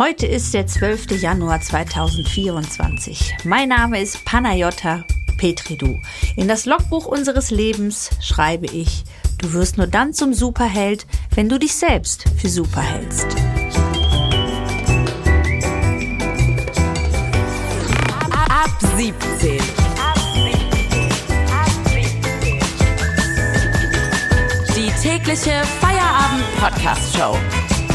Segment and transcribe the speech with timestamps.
[0.00, 1.20] Heute ist der 12.
[1.20, 3.36] Januar 2024.
[3.44, 5.04] Mein Name ist Panayota
[5.36, 6.00] Petridou.
[6.36, 9.04] In das Logbuch unseres Lebens schreibe ich,
[9.36, 13.26] du wirst nur dann zum Superheld, wenn du dich selbst für super hältst.
[18.48, 19.58] Ab 17.
[24.76, 27.36] Die tägliche Feierabend-Podcast-Show.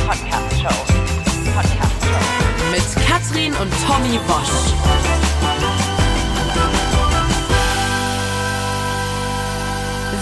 [0.08, 0.96] Podcast-Show.
[1.56, 1.85] Podcast-Show.
[3.62, 4.76] Und Tommy Bosch.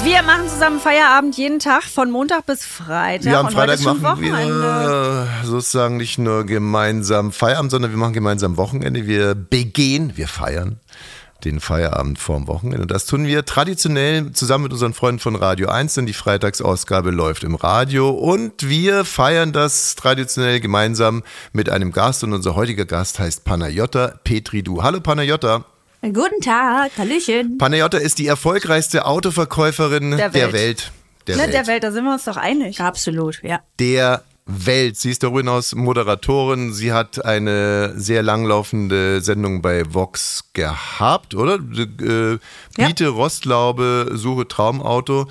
[0.03, 3.31] Wir machen zusammen Feierabend jeden Tag von Montag bis Freitag.
[3.31, 4.61] Ja, am und Freitag machen Wochenende.
[4.61, 9.07] wir sozusagen nicht nur gemeinsam Feierabend, sondern wir machen gemeinsam Wochenende.
[9.07, 10.79] Wir begehen, wir feiern
[11.45, 12.81] den Feierabend vorm Wochenende.
[12.83, 17.11] Und das tun wir traditionell zusammen mit unseren Freunden von Radio 1, denn die Freitagsausgabe
[17.11, 18.09] läuft im Radio.
[18.09, 22.23] Und wir feiern das traditionell gemeinsam mit einem Gast.
[22.23, 24.83] Und unser heutiger Gast heißt Panayota Petridou.
[24.83, 25.65] Hallo Panayota.
[26.01, 27.57] Guten Tag, Hallöchen.
[27.57, 30.53] Panayota ist die erfolgreichste Autoverkäuferin der, Der Welt.
[30.53, 30.91] Welt.
[31.27, 31.53] Der Ne, Welt.
[31.53, 32.81] der Welt, da sind wir uns doch einig.
[32.81, 33.61] Absolut, ja.
[33.79, 34.97] der Welt.
[34.97, 36.73] Sie ist darüber hinaus Moderatorin.
[36.73, 41.55] Sie hat eine sehr langlaufende Sendung bei Vox gehabt, oder?
[41.55, 42.39] Äh,
[42.77, 42.87] Ja.
[42.87, 45.27] Biete Rostlaube, suche Traumauto.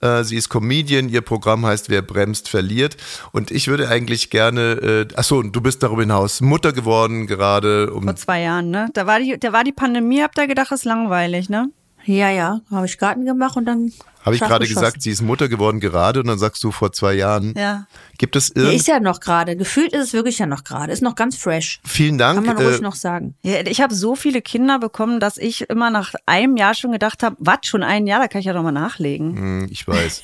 [0.00, 2.96] Äh, Sie ist Comedian, ihr Programm heißt Wer bremst, verliert.
[3.32, 8.04] Und ich würde eigentlich gerne, äh, achso, du bist darüber hinaus Mutter geworden, gerade um
[8.04, 8.88] Vor zwei Jahren, ne?
[8.92, 11.70] Da war die, da war die Pandemie, habt ihr gedacht, ist langweilig, ne?
[12.04, 13.92] Ja, ja, habe ich Garten gemacht und dann.
[14.24, 17.14] habe ich gerade gesagt, sie ist Mutter geworden gerade und dann sagst du vor zwei
[17.14, 17.54] Jahren.
[17.56, 17.86] Ja.
[18.18, 18.74] Gibt es Ja, irgend...
[18.76, 19.56] ist ja noch gerade.
[19.56, 20.92] Gefühlt ist es wirklich ja noch gerade.
[20.92, 21.80] Ist noch ganz fresh.
[21.84, 22.36] Vielen Dank.
[22.44, 23.34] Kann man ruhig äh, noch sagen.
[23.42, 27.22] ja ich habe so viele Kinder bekommen, dass ich immer nach einem Jahr schon gedacht
[27.22, 29.36] habe, was, schon ein Jahr, da kann ich ja doch mal nachlegen.
[29.36, 30.22] Hm, Ich weiß.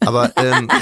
[0.00, 0.68] Aber, ähm,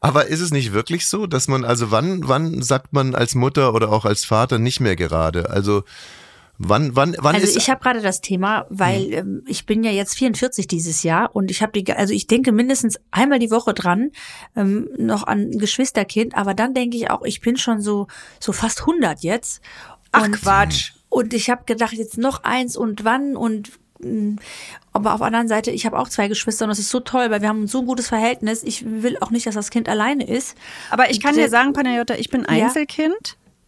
[0.00, 3.74] aber ist es nicht wirklich so, dass man, also wann, wann sagt man als Mutter
[3.74, 5.50] oder auch als Vater nicht mehr gerade?
[5.50, 5.84] Also
[6.58, 7.56] wann, wann, wann Also ist.
[7.56, 11.50] ich habe gerade das Thema, weil ähm, ich bin ja jetzt 44 dieses Jahr und
[11.50, 14.10] ich habe die, also ich denke mindestens einmal die Woche dran
[14.56, 18.06] ähm, noch an ein Geschwisterkind, aber dann denke ich auch, ich bin schon so
[18.40, 19.60] so fast 100 jetzt.
[20.12, 20.92] Ach, und, Quatsch.
[21.08, 24.36] Und ich habe gedacht, jetzt noch eins und wann und mh,
[24.92, 27.30] aber auf der anderen Seite, ich habe auch zwei Geschwister und das ist so toll,
[27.30, 28.62] weil wir haben so ein gutes Verhältnis.
[28.62, 30.56] Ich will auch nicht, dass das Kind alleine ist.
[30.90, 32.70] Aber ich kann Der- dir sagen, Panayota, ich bin Ja.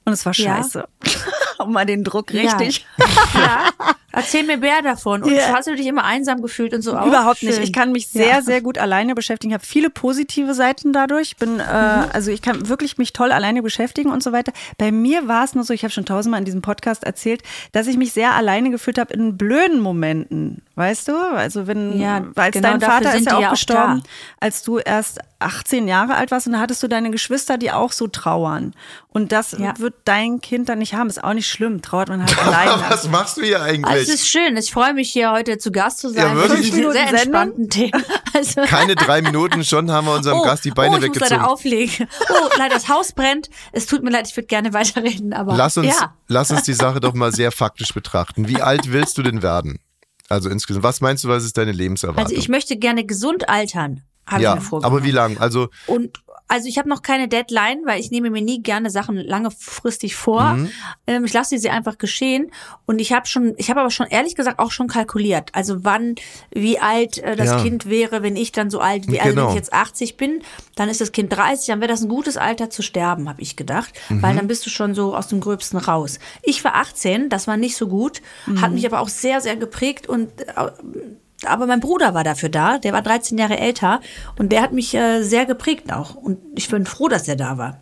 [0.09, 0.57] Und es war Ja.
[0.57, 0.89] scheiße.
[1.59, 2.87] um mal den Druck richtig.
[2.99, 3.41] Ja.
[3.41, 3.71] ja.
[4.11, 5.23] Erzähl mir mehr davon.
[5.23, 5.53] Und Ja.
[5.55, 7.07] hast du dich immer einsam gefühlt und so auch?
[7.07, 7.59] Überhaupt nicht.
[7.59, 8.43] Ich kann mich sehr, Ja.
[8.43, 9.53] sehr gut alleine beschäftigen.
[9.53, 11.37] Ich habe viele positive Seiten dadurch.
[11.37, 12.05] Bin, äh, Mhm.
[12.13, 14.53] also ich kann wirklich mich toll alleine beschäftigen und so weiter.
[14.79, 17.43] Bei mir war es nur so, ich habe schon tausendmal in diesem Podcast erzählt,
[17.73, 20.63] dass ich mich sehr alleine gefühlt habe in blöden Momenten.
[20.79, 21.13] Weißt du?
[21.35, 24.09] Also wenn, Ja, weil genau dein Vater ist ja auch ja auch gestorben, da.
[24.39, 27.91] als du erst 18 Jahre alt warst und da hattest du deine Geschwister, die auch
[27.91, 28.75] so trauern.
[29.09, 29.77] Und das Ja.
[29.81, 31.09] wird dein Kind dann nicht haben.
[31.09, 31.83] Ist auch nicht schlimm.
[31.83, 32.81] Trauert man halt alleine.
[32.91, 33.87] Was machst du hier eigentlich?
[33.87, 34.57] Also es ist schön.
[34.57, 36.29] Ich freue mich hier heute zu Gast zu sein.
[36.29, 36.71] Ja, wirklich?
[36.71, 38.05] Sehr Minuten entspannten Themen.
[38.35, 41.17] Also, Keine drei Minuten schon haben wir unserem oh, Gast die Beine oh, ich muss
[41.17, 41.41] weggezogen.
[41.41, 42.07] leider auflegen.
[42.29, 43.49] Oh, leider das Haus brennt.
[43.73, 46.15] Es tut mir leid, ich würde gerne weiterreden, aber Lass uns, ja.
[46.29, 48.47] lass uns die Sache doch mal sehr faktisch betrachten.
[48.47, 49.81] Wie alt willst du denn werden?
[50.29, 52.25] Also insgesamt, was meinst du, was ist deine Lebenserwartung?
[52.25, 54.97] Also ich möchte gerne gesund altern, habe ich ja, mir vorgenommen.
[54.97, 55.39] aber wie lang?
[55.39, 59.17] Also Und also ich habe noch keine Deadline, weil ich nehme mir nie gerne Sachen
[59.17, 60.55] langefristig vor.
[60.55, 60.71] Mhm.
[61.07, 62.51] Ähm, ich lasse sie einfach geschehen.
[62.87, 65.51] Und ich habe schon, ich habe aber schon ehrlich gesagt auch schon kalkuliert.
[65.55, 66.15] Also wann,
[66.51, 67.63] wie alt äh, das Ja.
[67.63, 69.23] Kind wäre, wenn ich dann so alt wäre.
[69.25, 69.43] Also Genau.
[69.49, 70.43] wenn ich jetzt 80 bin,
[70.75, 73.57] dann ist das Kind 30, dann wäre das ein gutes Alter zu sterben, habe ich
[73.57, 73.93] gedacht.
[74.09, 74.23] Mhm.
[74.23, 76.19] Weil dann bist du schon so aus dem Gröbsten raus.
[76.43, 78.23] Ich war 18, das war nicht so gut,
[78.61, 80.71] hat mich aber auch sehr, sehr geprägt und äh,
[81.47, 84.01] aber mein Bruder war dafür da, der war 13 Jahre älter
[84.37, 86.15] und der hat mich äh, sehr geprägt auch.
[86.15, 87.81] Und ich bin froh, dass er da war.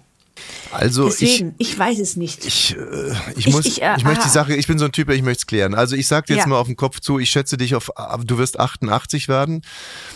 [0.71, 2.45] Also Deswegen, ich, weiß es nicht.
[2.45, 4.29] ich, ich, äh, ich Ich- muss, ich, ich, äh, möchte die aha.
[4.29, 5.75] Sache, ich bin so ein Typ, ich möchte es klären.
[5.75, 6.49] Also ich sag dir jetzt Ja.
[6.49, 7.91] mal auf den Kopf zu, ich schätze dich auf,
[8.25, 9.63] du wirst 88 werden.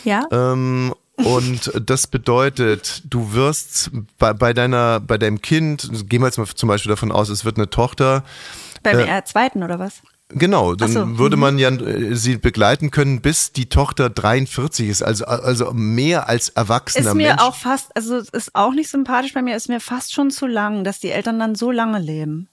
[0.05, 0.27] ja?
[0.31, 6.39] Ähm, und das bedeutet, du wirst bei, bei deiner, bei deinem Kind, gehen wir jetzt
[6.39, 8.25] mal zum Beispiel davon aus, es wird eine Tochter.
[8.83, 10.03] Beim Äh, äh, zweiten oder was?
[10.33, 15.03] Genau, dann so, würde man ja äh, sie begleiten können, bis die Tochter 43 ist,
[15.03, 17.43] also, also mehr als erwachsener Ist mir Mensch.
[17.43, 20.85] auch fast, also ist auch nicht sympathisch bei mir, ist mir fast schon zu lang,
[20.85, 22.49] dass die Eltern dann so lange leben.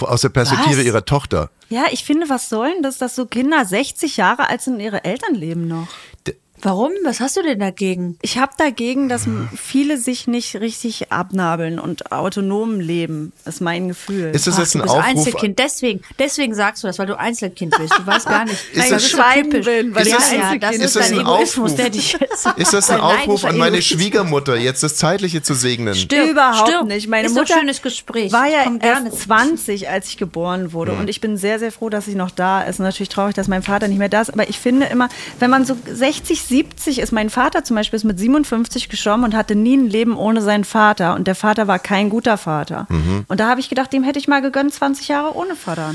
[0.00, 0.84] aus der Perspektive Was?
[0.84, 1.50] ihrer Tochter.
[1.70, 5.04] Ja, ich finde, was sollen das, dass so Kinder 60 Jahre alt sind und ihre
[5.04, 5.88] Eltern leben noch?
[6.26, 6.90] D- Warum?
[7.04, 8.18] Was hast du denn dagegen?
[8.22, 9.26] Ich habe dagegen, dass
[9.56, 14.30] viele sich nicht richtig abnabeln und autonom leben, ist mein Gefühl.
[14.34, 15.04] Ist das Ach, jetzt du ein bist Aufruf?
[15.08, 17.92] Einzelkind, deswegen, deswing sagst du das, weil du Einzelkind bist.
[17.98, 18.58] Du weißt gar nicht.
[18.72, 20.80] Ist das das- ist so Schwein bin, weil ich ja, ein ja, das bin.
[20.80, 21.76] ist, Ist das dein ein Egoismus, Aufruf?
[21.76, 22.46] der dich jetzt.
[22.56, 23.80] Ist das ein Aufruf an meine.
[23.82, 25.94] Schwiegermutter, jetzt das Zeitliche zu segnen?
[25.94, 26.86] Stirb, Überhaupt stirb.
[26.86, 27.08] nicht.
[27.08, 28.32] Meine ist Mutter ein schönes Gespräch.
[28.32, 30.92] war ja erst 20, als ich geboren wurde.
[30.92, 32.80] Und ich bin sehr, sehr froh, dass sie noch da ist.
[32.80, 34.30] Und natürlich traurig, dass mein Vater nicht mehr da ist.
[34.30, 35.08] Aber ich finde immer,
[35.38, 39.34] wenn man so 60, 70 ist, mein Vater zum Beispiel ist mit 57 gestorben und
[39.36, 41.14] hatte nie ein Leben ohne seinen Vater.
[41.14, 42.86] Und der Vater war kein guter Vater.
[43.28, 45.94] Und da habe ich gedacht, dem hätte ich mal gegönnt, 20 Jahre ohne Vater.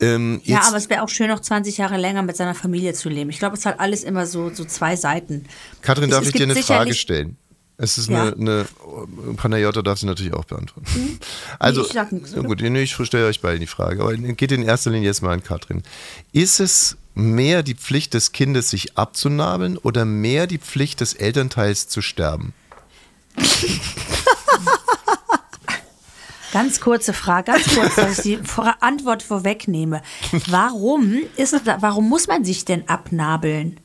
[0.00, 3.08] Ähm, Ja, aber es wäre auch schön, noch 20 Jahre länger mit seiner Familie zu
[3.08, 3.30] leben.
[3.30, 5.46] Ich glaube, es hat alles immer so, so zwei Seiten.
[5.82, 7.36] Katrin, Es- darf es ich dir eine Frage stellen?
[7.78, 8.32] Es ist Ja.
[8.32, 8.66] eine, eine
[9.36, 11.18] Panayota darf sie natürlich auch beantworten.
[11.58, 12.48] Also, ich sag nichts, na oder?
[12.48, 15.32] gut, nee, ich stelle euch beiden die Frage, aber geht in erster Linie jetzt mal
[15.32, 15.82] an Katrin.
[16.32, 21.88] Ist es mehr die Pflicht des Kindes, sich abzunabeln oder mehr die Pflicht des Elternteils
[21.88, 22.52] zu sterben?
[26.52, 28.38] Ganz kurze Frage, ganz kurz, dass ich die
[28.80, 30.02] Antwort vorwegnehme.
[30.46, 33.80] Warum ist warum muss man sich denn abnabeln?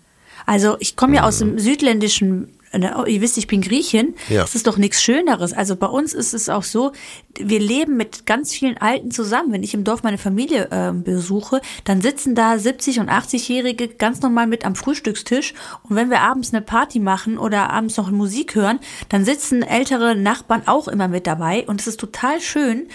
[0.46, 4.16] Also ich komme ja aus dem südländischen, ihr wisst, ich bin Griechin.
[4.30, 4.42] Ja.
[4.42, 5.54] Das ist doch nichts Schöneres.
[5.54, 6.92] Also bei uns ist es auch so,
[7.38, 9.52] wir leben mit ganz vielen Alten zusammen.
[9.52, 14.22] Wenn ich im Dorf meine Familie ähm, besuche, dann sitzen da 70 und 80-Jährige ganz
[14.22, 15.54] normal mit am Frühstückstisch.
[15.84, 18.80] Und wenn wir abends eine Party machen oder abends noch Musik hören,
[19.10, 21.66] dann sitzen ältere Nachbarn auch immer mit dabei.
[21.68, 22.88] Und es ist total schön,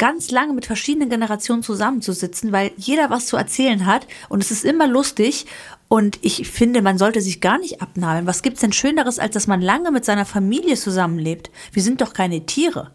[0.00, 4.64] ganz lange mit verschiedenen Generationen zusammenzusitzen, weil jeder was zu erzählen hat und es ist
[4.64, 5.46] immer lustig.
[5.92, 8.24] Und ich finde, man sollte sich gar nicht abnabeln.
[8.28, 11.50] Was gibt's denn Schöneres, als dass man lange mit seiner Familie zusammenlebt?
[11.72, 12.92] Wir sind doch keine Tiere,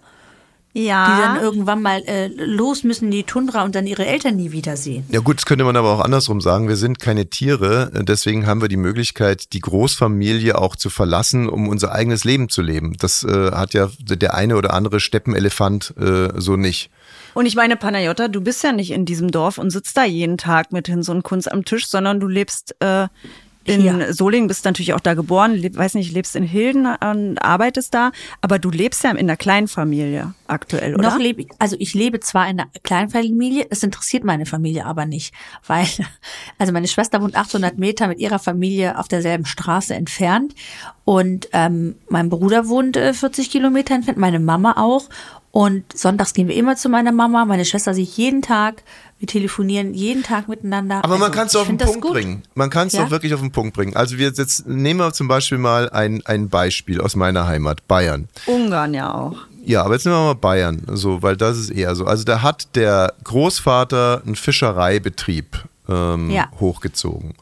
[0.76, 1.42] die dann Ja.
[1.42, 5.06] irgendwann mal äh, los müssen in die Tundra und dann ihre Eltern nie wiedersehen.
[5.10, 6.68] Ja gut, das könnte man aber auch andersrum sagen.
[6.68, 11.70] Wir sind keine Tiere, deswegen haben wir die Möglichkeit, die Großfamilie auch zu verlassen, um
[11.70, 12.96] unser eigenes Leben zu leben.
[13.00, 16.90] Das äh, hat ja der eine oder andere Steppenelefant äh, so nicht.
[17.34, 20.38] Und ich meine, Panayota, du bist ja nicht in diesem Dorf und sitzt da jeden
[20.38, 23.08] Tag mit Hinz und Kunz am Tisch, sondern du lebst äh,
[23.66, 24.14] in Hier.
[24.14, 28.12] Solingen, bist natürlich auch da geboren, leb, weiß nicht, lebst in Hilden und arbeitest da,
[28.42, 31.10] aber du lebst ja in der Kleinfamilie aktuell, oder?
[31.10, 35.06] Noch lebe ich, also ich lebe zwar in einer Kleinfamilie, es interessiert meine Familie aber
[35.06, 35.34] nicht,
[35.68, 35.88] weil,
[36.60, 40.54] also meine Schwester wohnt 800 Meter mit ihrer Familie auf derselben Straße entfernt
[41.04, 45.10] und ähm, mein Bruder wohnt äh, 40 Kilometer entfernt, meine Mama auch
[45.56, 48.84] und sonntags gehen wir immer zu meiner Mama, meine Schwester sich jeden Tag,
[49.20, 50.98] wir telefonieren jeden Tag miteinander.
[51.04, 52.14] Aber man Also, kann es auf den Punkt gut.
[52.14, 52.44] bringen.
[52.54, 53.04] Man kann es Ja?
[53.04, 53.96] doch wirklich auf den Punkt bringen.
[53.96, 58.28] Also wir jetzt nehmen wir zum Beispiel mal ein, ein Beispiel aus meiner Heimat, Bayern.
[58.46, 59.38] Ungarn ja auch.
[59.64, 62.06] Ja, aber jetzt nehmen wir mal Bayern, so, weil das ist eher so.
[62.06, 66.50] Also da hat der Großvater einen Fischereibetrieb ähm, Ja.
[66.60, 67.34] hochgezogen.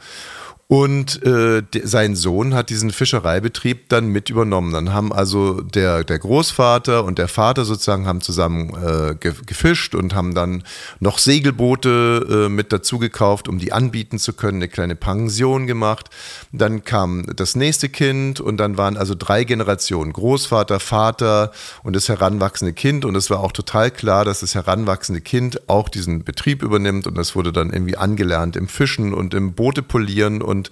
[0.74, 4.74] Und äh, sein Sohn hat diesen Fischereibetrieb dann mit übernommen.
[4.74, 9.94] Dann haben also der, der Großvater und der Vater sozusagen haben zusammen äh, ge, gefischt
[9.94, 10.64] und haben dann
[11.00, 16.10] noch Segelboote äh, mit dazu gekauft, um die anbieten zu können, eine kleine Pension gemacht.
[16.52, 21.52] Dann kam das nächste Kind und dann waren also drei Generationen, Großvater, Vater
[21.84, 23.06] und das heranwachsende Kind.
[23.06, 27.16] Und es war auch total klar, dass das heranwachsende Kind auch diesen Betrieb übernimmt und
[27.16, 30.63] das wurde dann irgendwie angelernt im Fischen und im Boote polieren und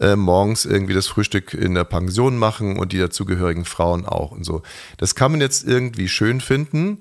[0.00, 4.44] äh, morgens irgendwie das Frühstück in der Pension machen und die dazugehörigen Frauen auch und
[4.44, 4.62] so.
[4.98, 7.00] Das kann man jetzt irgendwie schön finden.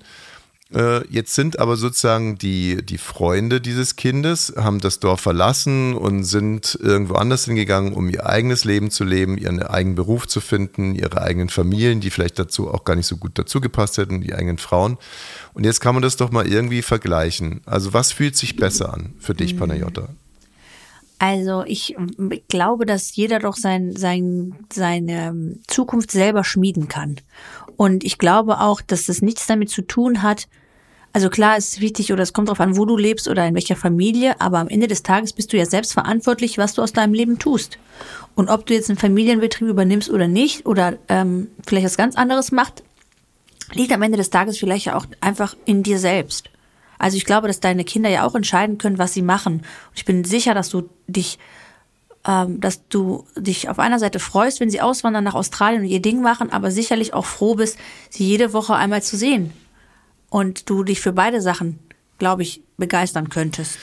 [0.73, 6.23] Äh, Jetzt sind aber sozusagen die, die Freunde dieses Kindes, haben das Dorf verlassen und
[6.23, 10.95] sind irgendwo anders hingegangen, um ihr eigenes Leben zu leben, ihren eigenen Beruf zu finden,
[10.95, 14.33] ihre eigenen Familien, die vielleicht dazu auch gar nicht so gut dazu gepasst hätten, die
[14.33, 14.97] eigenen Frauen.
[15.53, 17.61] Und jetzt kann man das doch mal irgendwie vergleichen.
[17.65, 20.09] Also was fühlt sich besser an für dich, Panayota?
[21.25, 21.95] Also ich
[22.49, 27.15] glaube, dass jeder doch sein, sein, seine ähm, Zukunft selber schmieden kann.
[27.77, 30.49] Und ich glaube auch, dass das nichts damit zu tun hat,
[31.13, 33.53] also klar ist es wichtig oder es kommt darauf an, wo du lebst oder in
[33.53, 36.91] welcher Familie, aber am Ende des Tages bist du ja selbst verantwortlich, was du aus
[36.91, 37.79] deinem Leben tust.
[38.35, 42.51] Und ob du jetzt einen Familienbetrieb übernimmst oder nicht oder ähm, vielleicht was ganz anderes
[42.51, 42.83] macht,
[43.71, 46.49] liegt am Ende des Tages vielleicht auch einfach in dir selbst.
[47.03, 49.55] Also ich glaube, dass deine Kinder ja auch entscheiden können, was sie machen.
[49.55, 51.37] Und ich bin sicher, dass du dich,
[52.25, 56.01] ähm, dass du dich auf einer Seite freust, wenn sie auswandern nach Australien und ihr
[56.01, 57.77] Ding machen, aber sicherlich auch froh bist,
[58.09, 59.51] sie jede Woche einmal zu sehen.
[60.29, 61.77] Und du dich für beide Sachen,
[62.19, 63.79] glaube ich, begeistern könntest.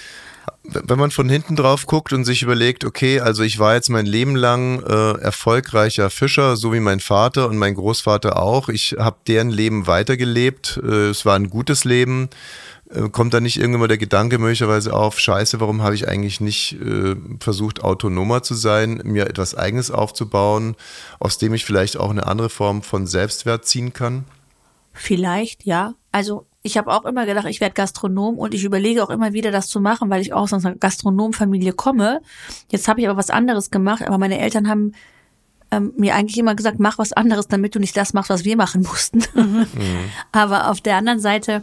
[0.65, 4.07] Wenn man von hinten drauf guckt und sich überlegt, okay, also ich war jetzt mein
[4.07, 8.71] Leben lang äh, erfolgreicher Fischer, so wie mein Vater und mein Großvater auch.
[8.71, 10.81] Ich habe deren Leben weitergelebt.
[10.83, 12.31] Äh, es war ein gutes Leben.
[12.92, 16.40] Äh, kommt da nicht irgendwann mal der Gedanke möglicherweise auf, scheiße, warum habe ich eigentlich
[16.40, 20.76] nicht äh, versucht, autonomer zu sein, mir etwas Eigenes aufzubauen,
[21.18, 24.25] aus dem ich vielleicht auch eine andere Form von Selbstwert ziehen kann?
[24.92, 25.94] Vielleicht, ja.
[26.12, 29.50] Also ich habe auch immer gedacht, ich werde Gastronom und ich überlege auch immer wieder,
[29.50, 32.20] das zu machen, weil ich auch aus einer Gastronomfamilie komme.
[32.70, 34.92] Jetzt habe ich aber was anderes gemacht, aber meine Eltern haben
[35.70, 38.56] ähm, mir eigentlich immer gesagt, mach was anderes, damit du nicht das machst, was wir
[38.56, 39.23] machen mussten.
[39.35, 39.66] Mhm.
[40.32, 41.62] aber auf der anderen Seite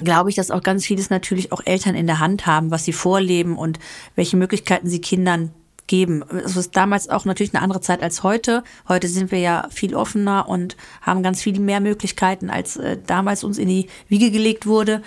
[0.00, 2.92] glaube ich, dass auch ganz vieles natürlich auch Eltern in der Hand haben, was sie
[2.92, 3.78] vorleben und
[4.16, 5.52] welche Möglichkeiten sie Kindern
[5.86, 6.22] geben.
[6.44, 8.62] Es ist damals auch natürlich eine andere Zeit als heute.
[8.88, 13.42] Heute sind wir ja viel offener und haben ganz viel mehr Möglichkeiten, als äh, damals
[13.42, 15.02] uns in die Wiege gelegt wurde.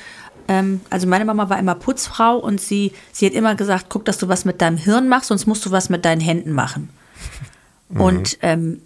[0.50, 4.17] Ähm, also meine Mama war immer Putzfrau und sie, sie hat immer gesagt, guck, dass
[4.17, 6.89] du was mit deinem Hirn machst, sonst musst du was mit deinen Händen machen.
[7.89, 8.01] Mhm.
[8.01, 8.81] Und ähm,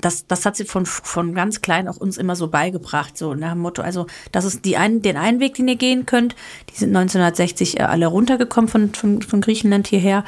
[0.00, 3.52] das, das hat sie von, von ganz klein auch uns immer so beigebracht, so nach
[3.52, 6.36] dem Motto, also das ist die ein, den einen Weg, den ihr gehen könnt.
[6.70, 10.24] Die sind 1960 äh, alle runtergekommen von, von, von Griechenland hierher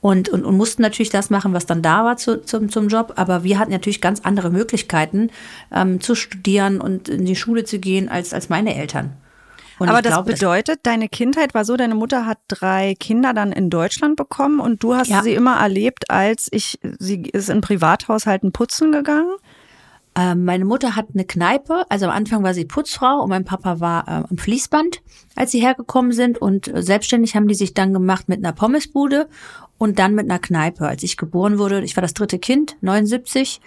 [0.00, 3.14] und, und, und mussten natürlich das machen, was dann da war zu, zum, zum Job.
[3.16, 5.30] Aber wir hatten natürlich ganz andere Möglichkeiten
[5.72, 9.12] ähm, zu studieren und in die Schule zu gehen als, als meine Eltern.
[9.80, 13.70] Und Aber das bedeutet, deine Kindheit war so, deine Mutter hat drei Kinder dann in
[13.70, 15.22] Deutschland bekommen und du hast ja.
[15.22, 19.32] sie immer erlebt, als ich, sie ist in Privathaushalten putzen gegangen?
[20.14, 23.80] Ähm, meine Mutter hat eine Kneipe, also am Anfang war sie Putzfrau und mein Papa
[23.80, 25.00] war äh, am Fließband,
[25.34, 29.28] als sie hergekommen sind und äh, selbstständig haben die sich dann gemacht mit einer Pommesbude
[29.80, 30.86] und dann mit einer Kneipe.
[30.86, 33.62] Als ich geboren wurde, ich war das dritte Kind, 79,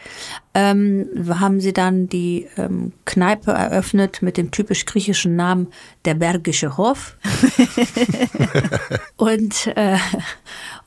[0.53, 5.69] ähm, haben sie dann die ähm, Kneipe eröffnet mit dem typisch griechischen Namen
[6.05, 7.17] der Bergische Hof.
[9.17, 9.97] und, äh,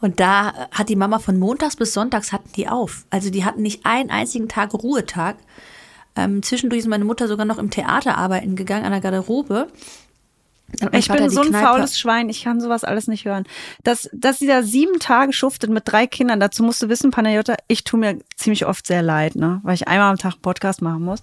[0.01, 3.05] und da hat die Mama von montags bis sonntags hatten die auf.
[3.11, 5.39] Also die hatten nicht einen einzigen Tag Ruhetag.
[6.15, 9.67] Ähm, zwischendurch ist meine Mutter sogar noch im Theater arbeiten gegangen, an der Garderobe.
[10.93, 11.67] Ich bin so ein Kneipe.
[11.67, 13.45] faules Schwein, ich kann sowas alles nicht hören.
[13.85, 17.55] Dass, dass sie da sieben Tage schuftet mit drei Kindern, dazu musst du wissen, Panayota,
[17.69, 19.61] ich tue mir ziemlich oft sehr leid, ne?
[19.63, 21.21] weil ich einmal am Tag Podcast machen muss.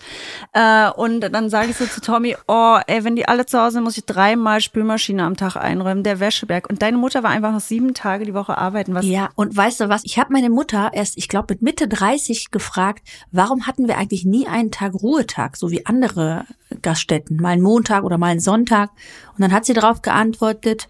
[0.53, 3.73] Äh, und dann sage ich so zu Tommy, oh, ey, wenn die alle zu Hause
[3.73, 6.69] sind, muss ich dreimal Spülmaschine am Tag einräumen, der Wäscheberg.
[6.69, 8.93] Und deine Mutter war einfach noch sieben Tage die Woche arbeiten.
[8.93, 11.87] Was ja, und weißt du was, ich habe meine Mutter erst, ich glaube, mit Mitte
[11.87, 16.45] 30 gefragt, warum hatten wir eigentlich nie einen Tag Ruhetag, so wie andere
[16.81, 18.91] Gaststätten, mal einen Montag oder mal einen Sonntag.
[19.33, 20.87] Und dann hat sie darauf geantwortet,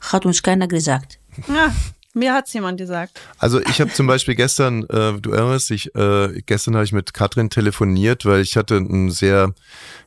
[0.00, 1.18] hat uns keiner gesagt.
[1.48, 1.72] Ja,
[2.14, 3.20] mir hat's jemand gesagt.
[3.38, 7.14] Also ich habe zum Beispiel gestern, äh, du erinnerst dich, äh, gestern habe ich mit
[7.14, 9.54] Katrin telefoniert, weil ich hatte einen sehr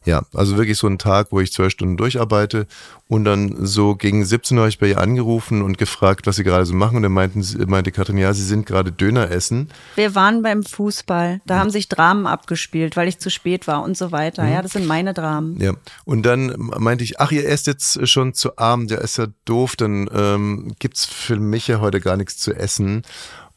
[0.05, 2.67] ja, also wirklich so ein Tag, wo ich zwölf Stunden durcharbeite
[3.07, 6.43] und dann so gegen 17 Uhr habe ich bei ihr angerufen und gefragt, was sie
[6.43, 9.69] gerade so machen und dann meinten, meinte Katrin, ja, sie sind gerade Döner essen.
[9.95, 11.59] Wir waren beim Fußball, da mhm.
[11.59, 14.43] haben sich Dramen abgespielt, weil ich zu spät war und so weiter.
[14.43, 14.51] Mhm.
[14.51, 15.59] Ja, das sind meine Dramen.
[15.59, 15.73] Ja,
[16.05, 19.75] und dann meinte ich, ach, ihr esst jetzt schon zu Abend, ja, ist ja doof,
[19.75, 23.03] dann ähm, gibt's für mich ja heute gar nichts zu essen.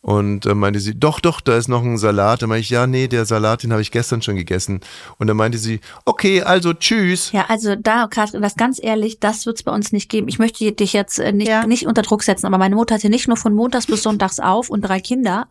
[0.06, 2.40] Und dann meinte sie, doch, doch, da ist noch ein Salat.
[2.40, 4.80] Dann meinte ich, ja, nee, der Salat, den habe ich gestern schon gegessen.
[5.18, 7.32] Und dann meinte sie, okay, also tschüss.
[7.32, 10.28] Ja, also da, Katrin, das ganz ehrlich, das wird es bei uns nicht geben.
[10.28, 11.66] Ich möchte dich jetzt äh, nicht, ja.
[11.66, 14.70] nicht unter Druck setzen, aber meine Mutter hatte nicht nur von montags bis sonntags auf
[14.70, 15.48] und drei Kinder.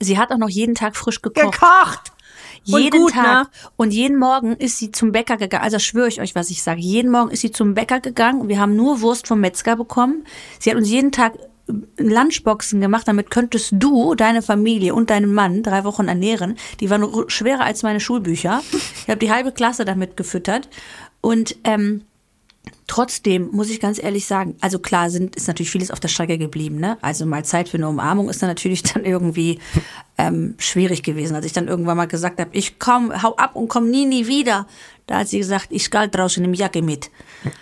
[0.00, 1.52] Sie hat auch noch jeden Tag frisch gekocht.
[1.52, 2.12] Gekocht!
[2.64, 3.44] jeden gut, Tag.
[3.44, 3.50] Ne?
[3.76, 5.64] Und jeden Morgen ist sie zum Bäcker gegangen.
[5.64, 6.80] Also schwöre ich euch, was ich sage.
[6.80, 8.48] Jeden Morgen ist sie zum Bäcker gegangen.
[8.48, 10.24] Wir haben nur Wurst vom Metzger bekommen.
[10.58, 11.34] Sie hat uns jeden Tag
[11.98, 16.56] Lunchboxen gemacht, damit könntest du, deine Familie und deinen Mann drei Wochen ernähren.
[16.80, 18.62] Die waren schwerer als meine Schulbücher.
[19.02, 20.68] Ich habe die halbe Klasse damit gefüttert.
[21.22, 22.02] Und ähm,
[22.86, 26.36] trotzdem muss ich ganz ehrlich sagen, also klar sind, ist natürlich vieles auf der Strecke
[26.36, 26.76] geblieben.
[26.76, 26.98] Ne?
[27.00, 29.60] Also mal Zeit für eine Umarmung ist dann natürlich dann irgendwie
[30.18, 31.36] ähm, schwierig gewesen.
[31.36, 34.26] Als ich dann irgendwann mal gesagt habe, ich komm, hau ab und komm nie, nie
[34.26, 34.66] wieder.
[35.06, 37.10] Da hat sie gesagt, ich skal draußen im Jacke mit.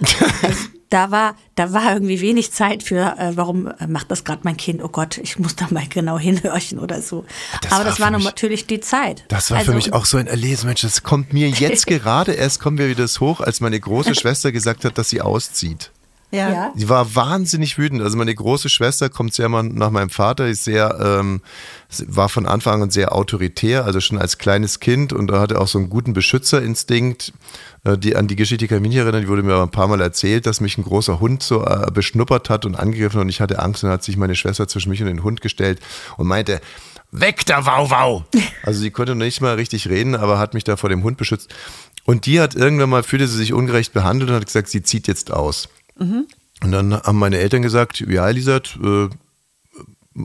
[0.89, 4.57] Da war, da war irgendwie wenig Zeit für, äh, warum äh, macht das gerade mein
[4.57, 4.83] Kind?
[4.85, 7.25] Oh Gott, ich muss da mal genau hinhörchen oder so.
[7.63, 9.25] Das Aber das war mich, natürlich die Zeit.
[9.29, 10.67] Das war also, für mich auch so ein Erlesen.
[10.67, 14.15] Mensch, das kommt mir jetzt gerade erst, kommen wir wieder das hoch, als meine große
[14.21, 15.91] Schwester gesagt hat, dass sie auszieht.
[16.33, 16.73] Ja.
[16.75, 18.03] Sie war wahnsinnig wütend.
[18.03, 21.41] Also meine große Schwester kommt sehr mal nach meinem Vater, ist sehr, ähm,
[22.07, 25.69] war von Anfang an sehr autoritär, also schon als kleines Kind und da hatte auch
[25.69, 27.33] so einen guten Beschützerinstinkt.
[27.87, 29.71] Äh, die, an die Geschichte kann ich mich nicht erinnern, die wurde mir aber ein
[29.71, 33.29] paar Mal erzählt, dass mich ein großer Hund so äh, beschnuppert hat und angegriffen und
[33.29, 35.81] ich hatte Angst und hat sich meine Schwester zwischen mich und den Hund gestellt
[36.17, 36.61] und meinte,
[37.13, 38.25] weg der Wauwau!
[38.63, 41.55] Also sie konnte nicht mal richtig reden, aber hat mich da vor dem Hund beschützt.
[42.05, 45.07] Und die hat irgendwann mal, fühlte sie sich ungerecht behandelt und hat gesagt, sie zieht
[45.07, 45.69] jetzt aus.
[45.97, 46.27] Mhm.
[46.63, 49.09] Und dann haben meine Eltern gesagt, ja, Elisabeth, äh,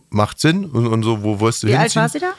[0.10, 0.66] macht Sinn.
[0.66, 1.84] Und, und so, wo wirst du Wie hinziehen?
[1.84, 2.34] alt war sie da?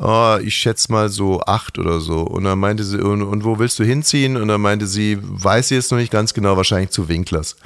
[0.00, 2.22] Oh, ich schätze mal so acht oder so.
[2.22, 4.36] Und dann meinte sie, und, und wo willst du hinziehen?
[4.36, 7.56] Und dann meinte sie, weiß sie jetzt noch nicht ganz genau, wahrscheinlich zu Winklers.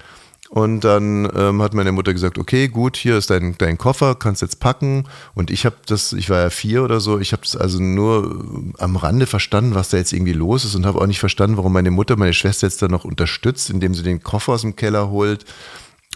[0.50, 4.42] Und dann ähm, hat meine Mutter gesagt, okay, gut, hier ist dein, dein Koffer, kannst
[4.42, 5.04] jetzt packen.
[5.34, 8.44] Und ich habe das, ich war ja vier oder so, ich habe das also nur
[8.78, 11.72] am Rande verstanden, was da jetzt irgendwie los ist und habe auch nicht verstanden, warum
[11.72, 15.08] meine Mutter meine Schwester jetzt da noch unterstützt, indem sie den Koffer aus dem Keller
[15.08, 15.44] holt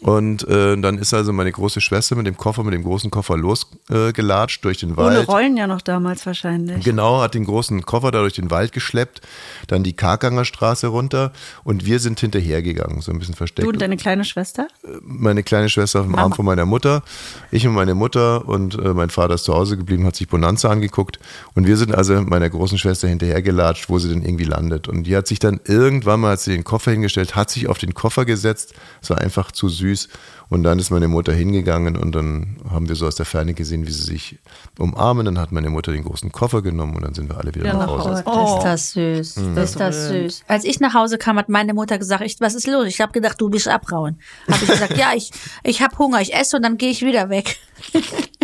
[0.00, 3.36] und äh, dann ist also meine große Schwester mit dem Koffer, mit dem großen Koffer
[3.36, 5.18] losgelatscht äh, durch den Wald.
[5.18, 6.84] Ohne Rollen ja noch damals wahrscheinlich.
[6.84, 9.22] Genau, hat den großen Koffer da durch den Wald geschleppt,
[9.66, 11.32] dann die Karganger Straße runter
[11.64, 13.66] und wir sind hinterhergegangen, so ein bisschen versteckt.
[13.66, 14.68] Du und deine kleine Schwester?
[15.02, 16.22] Meine kleine Schwester auf dem Mama.
[16.22, 17.02] Arm von meiner Mutter,
[17.50, 20.70] ich und meine Mutter und äh, mein Vater ist zu Hause geblieben, hat sich Bonanza
[20.70, 21.18] angeguckt
[21.54, 24.86] und wir sind also meiner großen Schwester hinterhergelatscht, wo sie denn irgendwie landet.
[24.86, 27.78] Und die hat sich dann irgendwann mal, hat sie den Koffer hingestellt, hat sich auf
[27.78, 30.08] den Koffer gesetzt, es war einfach zu süß süß.
[30.50, 33.86] Und dann ist meine Mutter hingegangen und dann haben wir so aus der Ferne gesehen,
[33.86, 34.38] wie sie sich
[34.78, 35.26] umarmen.
[35.26, 37.74] Dann hat meine Mutter den großen Koffer genommen und dann sind wir alle wieder ja,
[37.74, 38.22] nach Hause.
[38.24, 39.36] Oh, ist das süß.
[39.36, 39.58] Mhm.
[39.58, 40.44] Ist das süß.
[40.48, 42.86] Als ich nach Hause kam, hat meine Mutter gesagt, ich, was ist los?
[42.86, 44.18] Ich habe gedacht, du bist abhauen.
[44.50, 45.30] Habe ich gesagt, ja, ich,
[45.64, 47.58] ich habe Hunger, ich esse und dann gehe ich wieder weg.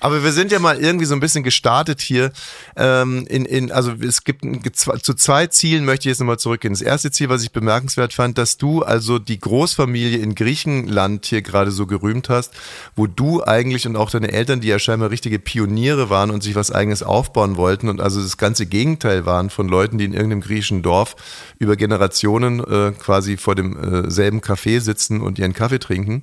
[0.00, 2.32] Aber wir sind ja mal irgendwie so ein bisschen gestartet hier.
[2.76, 4.44] Ähm, in, in, also es gibt
[4.76, 6.72] zu zwei Zielen möchte ich jetzt nochmal zurückgehen.
[6.74, 11.42] Das erste Ziel, was ich bemerkenswert fand, dass du also die Großfamilie in Griechenland hier
[11.42, 12.52] gerade so gerühmt hast,
[12.96, 16.54] wo du eigentlich und auch deine Eltern, die ja scheinbar richtige Pioniere waren und sich
[16.54, 20.40] was eigenes aufbauen wollten und also das ganze Gegenteil waren von Leuten, die in irgendeinem
[20.40, 21.16] griechischen Dorf
[21.58, 24.08] über Generationen äh, quasi vor dem äh,
[24.40, 26.22] Café sitzen und ihren Kaffee trinken.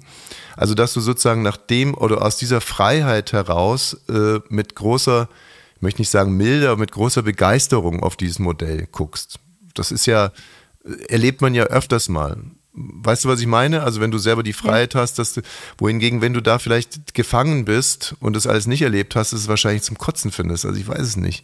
[0.55, 5.29] Also, dass du sozusagen nach dem oder aus dieser Freiheit heraus äh, mit großer,
[5.75, 9.39] ich möchte nicht sagen milde, aber mit großer Begeisterung auf dieses Modell guckst.
[9.73, 10.31] Das ist ja,
[11.09, 12.37] erlebt man ja öfters mal.
[12.73, 13.81] Weißt du, was ich meine?
[13.83, 15.01] Also wenn du selber die Freiheit ja.
[15.01, 15.41] hast, dass du,
[15.77, 19.47] wohingegen, wenn du da vielleicht gefangen bist und das alles nicht erlebt hast, ist es
[19.47, 20.65] wahrscheinlich zum Kotzen findest.
[20.65, 21.43] Also ich weiß es nicht.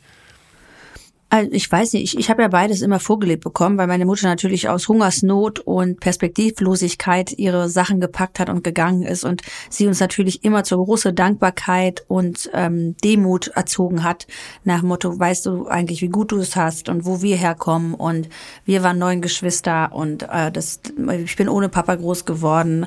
[1.34, 4.28] Also ich weiß nicht, ich, ich habe ja beides immer vorgelebt bekommen, weil meine Mutter
[4.28, 10.00] natürlich aus Hungersnot und Perspektivlosigkeit ihre Sachen gepackt hat und gegangen ist und sie uns
[10.00, 14.28] natürlich immer zur großen Dankbarkeit und ähm, Demut erzogen hat,
[14.63, 18.30] nach Motto, weißt du eigentlich, wie gut du es hast und wo wir herkommen und
[18.63, 20.82] wir waren neun Geschwister und äh, das,
[21.24, 22.86] ich bin ohne Papa groß geworden,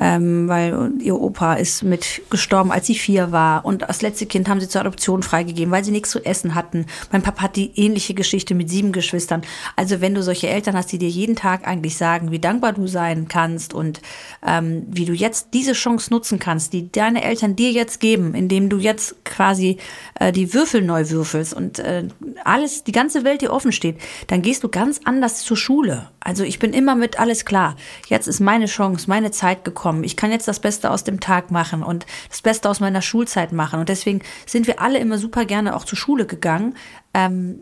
[0.00, 4.48] ähm, weil ihr Opa ist mit gestorben, als sie vier war und das letzte Kind
[4.48, 6.86] haben sie zur Adoption freigegeben, weil sie nichts zu essen hatten.
[7.12, 9.42] Mein Papa hat die ähnliche Geschichte mit sieben Geschwistern.
[9.76, 12.86] Also wenn du solche Eltern hast, die dir jeden Tag eigentlich sagen, wie dankbar du
[12.86, 14.00] sein kannst und
[14.44, 18.68] ähm, wie du jetzt diese Chance nutzen kannst, die deine Eltern dir jetzt geben, indem
[18.68, 19.78] du jetzt quasi
[20.18, 22.08] äh, die Würfel neu würfelst und äh,
[22.44, 26.08] alles, die ganze Welt dir offen steht, dann gehst du ganz anders zur Schule.
[26.20, 27.76] Also ich bin immer mit alles klar.
[28.08, 29.83] Jetzt ist meine Chance, meine Zeit gekommen.
[30.04, 33.52] Ich kann jetzt das Beste aus dem Tag machen und das Beste aus meiner Schulzeit
[33.52, 33.80] machen.
[33.80, 36.74] Und deswegen sind wir alle immer super gerne auch zur Schule gegangen.
[37.12, 37.60] Ähm,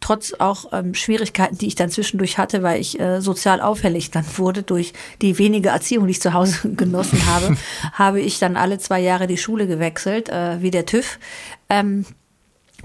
[0.00, 4.24] trotz auch ähm, Schwierigkeiten, die ich dann zwischendurch hatte, weil ich äh, sozial auffällig dann
[4.36, 4.92] wurde durch
[5.22, 7.56] die wenige Erziehung, die ich zu Hause genossen habe,
[7.92, 11.18] habe ich dann alle zwei Jahre die Schule gewechselt, äh, wie der TÜV.
[11.68, 12.04] Ähm,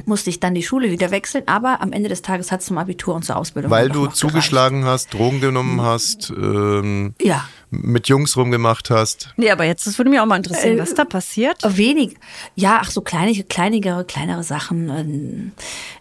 [0.06, 2.78] musste ich dann die Schule wieder wechseln, aber am Ende des Tages hat es zum
[2.78, 3.72] Abitur und zur Ausbildung.
[3.72, 4.94] Weil du zugeschlagen gereicht.
[4.94, 7.48] hast, Drogen genommen hast, ähm, ja.
[7.82, 9.30] Mit Jungs rumgemacht hast.
[9.38, 11.58] Nee, aber jetzt, das würde mich auch mal interessieren, äh, was da passiert.
[11.64, 12.18] Wenig.
[12.56, 14.90] Ja, ach so kleinere, kleinere, kleinere Sachen.
[14.90, 15.52] Ähm,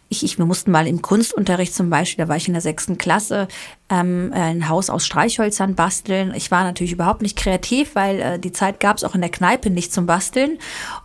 [0.09, 2.99] ich, ich, wir mussten mal im Kunstunterricht zum Beispiel, da war ich in der sechsten
[2.99, 3.49] Klasse,
[3.91, 6.33] ähm, ein Haus aus Streichhölzern basteln.
[6.37, 9.31] Ich war natürlich überhaupt nicht kreativ, weil äh, die Zeit gab es auch in der
[9.31, 10.59] Kneipe nicht zum Basteln.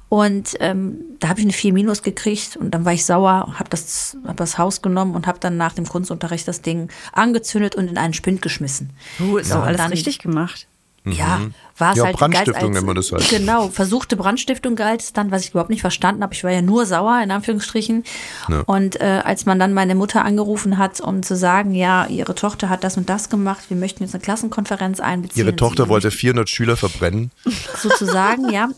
[0.09, 3.69] Und ähm, da habe ich eine 4 Minus gekriegt und dann war ich sauer, habe
[3.69, 7.87] das, hab das Haus genommen und habe dann nach dem Kunstunterricht das Ding angezündet und
[7.87, 8.89] in einen Spind geschmissen.
[9.19, 10.67] Du, ist so, doch alles dann, richtig gemacht.
[11.05, 11.53] Ja, mhm.
[11.77, 13.27] war es ja, halt Brandstiftung nennt man das halt.
[13.29, 16.33] Genau, versuchte Brandstiftung galt es dann, was ich überhaupt nicht verstanden habe.
[16.33, 18.03] Ich war ja nur sauer, in Anführungsstrichen.
[18.49, 18.63] Ja.
[18.65, 22.69] Und äh, als man dann meine Mutter angerufen hat, um zu sagen, ja, ihre Tochter
[22.69, 25.45] hat das und das gemacht, wir möchten jetzt eine Klassenkonferenz einbeziehen.
[25.45, 27.31] Ihre Tochter wollte 400 Schüler verbrennen.
[27.77, 28.69] Sozusagen, ja.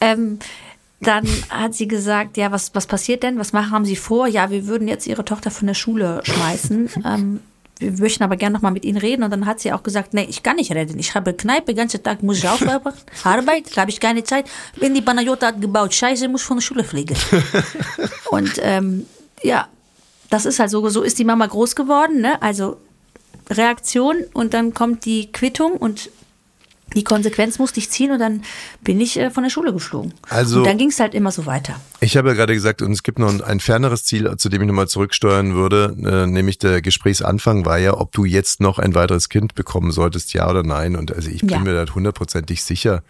[0.00, 0.38] Ähm,
[1.00, 3.38] dann hat sie gesagt, ja, was, was passiert denn?
[3.38, 4.26] Was machen, haben Sie vor?
[4.26, 6.90] Ja, wir würden jetzt Ihre Tochter von der Schule schmeißen.
[7.04, 7.40] ähm,
[7.78, 9.22] wir möchten aber gerne noch mal mit Ihnen reden.
[9.22, 10.98] Und dann hat sie auch gesagt, nee, ich kann nicht reden.
[10.98, 12.92] Ich habe Kneipe, den ganzen Tag muss ich aufwerfen,
[13.24, 14.46] Arbeit, habe ich keine Zeit.
[14.76, 17.16] Wenn die Panayota hat gebaut, scheiße, muss von der Schule fliegen.
[18.30, 19.04] und ähm,
[19.42, 19.68] ja,
[20.30, 22.40] das ist halt so, so ist die Mama groß geworden, ne?
[22.40, 22.78] Also
[23.50, 26.10] Reaktion und dann kommt die Quittung und
[26.94, 28.42] die Konsequenz musste ich ziehen und dann
[28.82, 30.14] bin ich äh, von der Schule geflogen.
[30.28, 31.80] Also, und dann ging es halt immer so weiter.
[32.00, 34.62] Ich habe ja gerade gesagt, und es gibt noch ein, ein ferneres Ziel, zu dem
[34.62, 38.94] ich nochmal zurücksteuern würde, äh, nämlich der Gesprächsanfang war ja, ob du jetzt noch ein
[38.94, 40.96] weiteres Kind bekommen solltest, ja oder nein.
[40.96, 41.58] Und also ich bin ja.
[41.58, 43.02] mir da hundertprozentig sicher,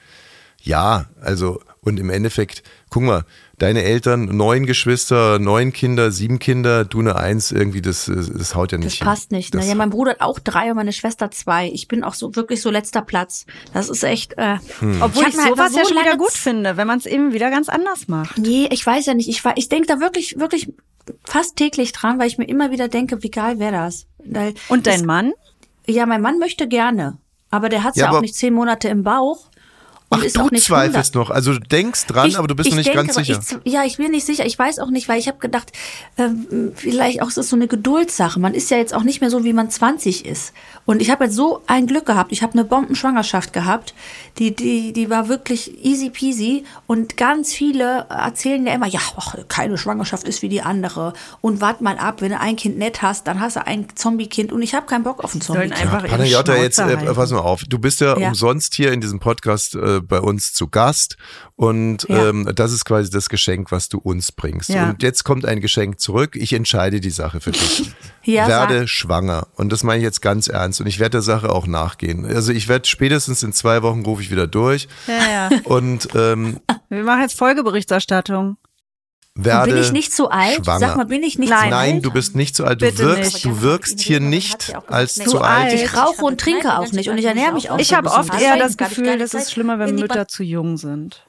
[0.62, 1.06] ja.
[1.20, 3.24] Also, und im Endeffekt, guck mal,
[3.58, 8.72] deine Eltern, neun Geschwister, neun Kinder, sieben Kinder, du eine Eins, irgendwie, das, das haut
[8.72, 9.38] ja nicht Das passt hin.
[9.38, 9.54] nicht.
[9.54, 9.60] Ne?
[9.60, 11.68] Das- Ja, mein Bruder hat auch drei und meine Schwester zwei.
[11.68, 13.46] Ich bin auch so wirklich so letzter Platz.
[13.72, 14.34] Das ist echt.
[14.38, 15.00] Äh, Hm.
[15.00, 17.32] Obwohl ich mir halt sowas so ja schon wieder gut finde, wenn man es eben
[17.32, 18.36] wieder ganz anders macht.
[18.38, 19.28] Nee, ich weiß ja nicht.
[19.28, 20.70] Ich, war- ich denke da wirklich, wirklich
[21.24, 24.06] fast täglich dran, weil ich mir immer wieder denke, wie geil wäre das.
[24.24, 25.32] Weil Und dein es- Mann?
[25.86, 27.16] Ja, mein Mann möchte gerne.
[27.50, 29.48] Aber der hat ja, Ja, auch nicht zehn Monate im Bauch.
[30.08, 31.14] Und Ach, ist du auch nicht zweifelst 100.
[31.16, 31.30] noch.
[31.34, 33.40] Also du denkst dran, Ich- aber du bist noch nicht denke, ganz sicher.
[33.64, 34.46] Ich, ja, ich bin nicht sicher.
[34.46, 35.72] Ich weiß auch nicht, weil ich habe gedacht,
[36.16, 38.38] ähm, vielleicht auch ist es so eine Geduldssache.
[38.38, 40.52] Man ist ja jetzt auch nicht mehr so, wie man 20 ist.
[40.84, 42.30] Und ich habe jetzt so ein Glück gehabt.
[42.30, 43.94] Ich habe eine Bombenschwangerschaft gehabt.
[44.38, 46.64] Die, die, die war wirklich easy peasy.
[46.86, 51.14] Und ganz viele erzählen ja immer, ja, ach, keine Schwangerschaft ist wie die andere.
[51.40, 54.52] Und wart mal ab, wenn du ein Kind nett hast, dann hast du ein Zombie-Kind.
[54.52, 55.72] Und ich habe keinen Bock auf ein Zombie-Kind.
[55.72, 57.64] einfach ihre Panayota, jetzt äh, pass mal auf.
[57.68, 58.28] Du bist ja, Ja.
[58.28, 61.16] umsonst hier in diesem Podcast äh, bei uns zu Gast
[61.56, 62.28] und Ja.
[62.28, 64.68] ähm, das ist quasi das Geschenk, was du uns bringst.
[64.70, 64.90] Ja.
[64.90, 66.36] Und jetzt kommt ein Geschenk zurück.
[66.36, 67.92] Ich entscheide die Sache für dich.
[68.28, 68.88] Ja, werde sag.
[68.88, 72.26] schwanger und das meine ich jetzt ganz ernst und ich werde der Sache auch nachgehen.
[72.26, 75.60] Also ich werde spätestens in zwei Wochen rufe ich wieder durch Ja, ja.
[75.62, 78.56] und ähm, Wir machen jetzt Folgeberichterstattung.
[79.36, 80.64] Werde bin ich nicht zu alt?
[80.64, 80.80] schwanger.
[80.80, 81.58] Sag mal, bin ich nicht Nein.
[81.58, 81.70] zu alt?
[81.70, 82.80] Nein, du bist nicht zu alt.
[82.82, 83.44] Du Bitte wirkst, nicht.
[83.44, 85.72] du wirkst hier nicht als zu alt.
[85.72, 88.56] Ich rauche und trinke auch nicht und ich ernähre mich auch Ich habe oft eher
[88.58, 88.76] das.
[88.76, 91.22] Gefühl, es ist schlimmer, wenn die Mütter zu jung sind.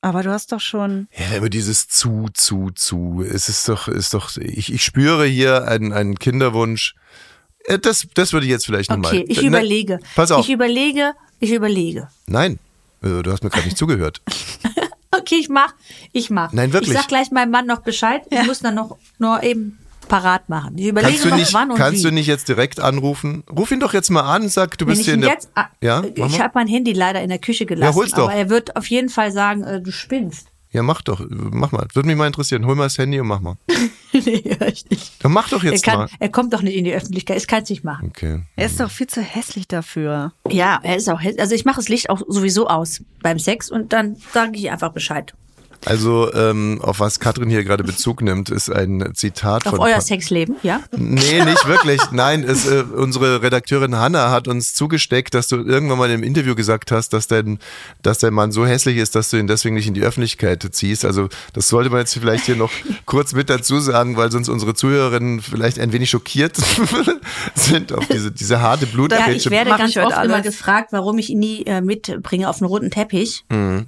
[0.00, 1.08] Aber du hast doch schon.
[1.16, 3.24] Ja, immer dieses zu, zu, zu.
[3.26, 6.94] Es ist doch, ist doch, ich, ich spüre hier einen, einen Kinderwunsch.
[7.64, 9.12] Äh, Das, das würde ich jetzt vielleicht nochmal.
[9.14, 10.00] Okay, ich überlege.
[10.14, 10.44] Pass auf.
[10.44, 12.08] Ich überlege, ich überlege.
[12.26, 12.58] Nein,
[13.02, 14.20] äh, du hast mir gerade nicht zugehört.
[15.20, 15.74] Okay, ich mach,
[16.12, 16.52] ich mach.
[16.52, 16.92] Nein, wirklich.
[16.92, 18.22] Ich sag gleich meinem Mann noch Bescheid.
[18.30, 20.76] Ich muss dann noch nur eben parat machen.
[20.76, 22.08] Ich überlege Kannst du noch nicht, wann und kannst wie.
[22.08, 23.42] du nicht jetzt direkt anrufen?
[23.50, 25.32] Ruf ihn doch jetzt mal an, sag, du Wenn bist ich hier in ihn der.
[25.32, 25.50] jetzt,
[25.80, 28.24] ja, mach ich habe mein Handy leider in der Küche gelassen, hol's doch.
[28.24, 30.48] aber er wird auf jeden Fall sagen, äh, du spinnst.
[30.74, 31.86] Ja, mach doch, mach mal.
[31.94, 32.66] Würde mich mal interessieren.
[32.66, 33.54] Hol mal das Handy und mach mal.
[34.12, 35.24] nee, hör ich nicht.
[35.24, 36.08] Dann mach doch Er, jetzt kann, mal.
[36.18, 37.36] er kommt doch nicht in die Öffentlichkeit.
[37.38, 38.08] Ich kann es nicht machen.
[38.08, 38.42] Okay.
[38.56, 40.32] Er ist doch viel zu hässlich dafür.
[40.50, 41.20] Ja, er ist auch.
[41.20, 44.70] häss- Also ich mache das Licht auch sowieso aus beim Sex und dann sage ich
[44.70, 45.32] einfach Bescheid.
[45.86, 49.80] Also, ähm, auf was Katrin hier gerade Bezug nimmt, ist ein Zitat Auf von.
[49.80, 50.80] euer Pa- Sexleben, ja?
[50.96, 52.00] Nee, nicht wirklich.
[52.12, 56.54] Nein, es, äh, unsere Redakteurin Hanna hat uns zugesteckt, dass du irgendwann mal im Interview
[56.54, 57.58] gesagt hast, dass dein,
[58.02, 61.04] dass dein Mann so hässlich ist, dass du ihn deswegen nicht in die Öffentlichkeit ziehst.
[61.04, 62.70] Also das sollte man jetzt vielleicht hier noch
[63.06, 66.56] kurz mit dazu sagen, weil sonst unsere Zuhörerinnen vielleicht ein wenig schockiert
[67.54, 69.32] sind auf diese, diese harte Ja, Blutgrätsche.
[69.32, 72.48] ich werde Mach ganz ich heute oft immer gefragt, warum ich ihn nie äh, mitbringe
[72.48, 73.44] auf einen roten Teppich.
[73.50, 73.86] Mhm.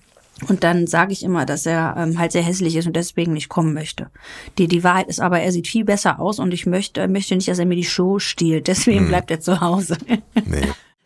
[0.48, 3.48] Und dann sage ich immer, dass er ähm, halt sehr hässlich ist und deswegen nicht
[3.48, 4.10] kommen möchte.
[4.58, 7.48] Die, die Wahrheit ist aber, er sieht viel besser aus und ich möchte, möchte nicht,
[7.48, 8.66] dass er mir die Show stiehlt.
[8.66, 9.08] Deswegen Mhm.
[9.08, 9.96] bleibt er zu Hause.
[10.44, 10.60] nee.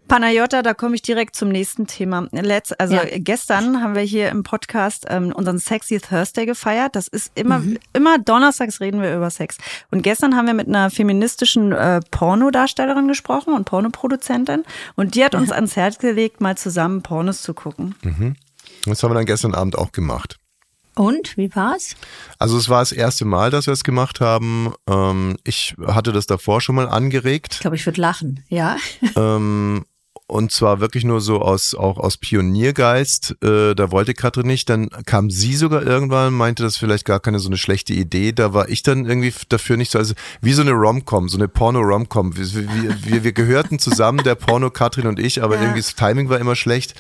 [0.08, 2.26] Panayota, da komme ich direkt zum nächsten Thema.
[2.32, 3.02] Letz, also Ja.
[3.18, 6.96] gestern haben wir hier im Podcast ähm, unseren Sexy Thursday gefeiert.
[6.96, 7.62] Das ist immer,
[7.92, 9.58] immer donnerstags reden wir über Sex.
[9.92, 14.64] Und gestern haben wir mit einer feministischen äh, Pornodarstellerin gesprochen und Pornoproduzentin.
[14.96, 17.94] Und die hat uns ans Herz gelegt, mal zusammen Pornos zu gucken.
[18.86, 20.36] Das haben wir dann gestern Abend auch gemacht.
[20.96, 21.94] Und, wie war's?
[22.38, 24.72] Also es war das erste Mal, dass wir es gemacht haben.
[24.88, 27.54] Ähm, ich hatte das davor schon mal angeregt.
[27.54, 28.76] Ich glaube, ich würde lachen, ja.
[29.16, 29.84] Ähm,
[30.26, 33.36] und zwar wirklich nur so aus, auch aus Pioniergeist.
[33.42, 34.68] Äh, da wollte Katrin nicht.
[34.68, 38.32] Dann kam sie sogar irgendwann, meinte das vielleicht gar keine so eine schlechte Idee.
[38.32, 41.48] Da war ich dann irgendwie dafür nicht so, also wie so eine Rom-Com, so eine
[41.48, 42.36] Porno-Rom-Com.
[42.36, 45.62] Wir, wir, wir, wir gehörten zusammen, der Porno, Katrin und ich, aber Ja.
[45.62, 46.94] irgendwie das Timing war immer schlecht.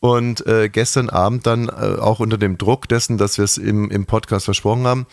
[0.00, 3.90] Und äh, gestern Abend dann äh, auch unter dem Druck dessen, dass wir es im,
[3.90, 5.06] im Podcast versprochen haben,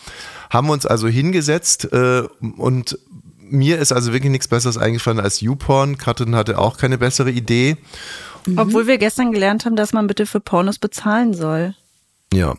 [0.52, 2.24] haben wir uns also hingesetzt äh,
[2.58, 3.00] und
[3.40, 5.98] mir ist also wirklich nichts Besseres eingefallen als YouPorn.
[5.98, 7.78] Katrin hatte auch keine bessere Idee.
[8.58, 11.76] Obwohl wir gestern gelernt haben, dass man bitte für Pornos bezahlen soll.
[12.34, 12.56] Ja.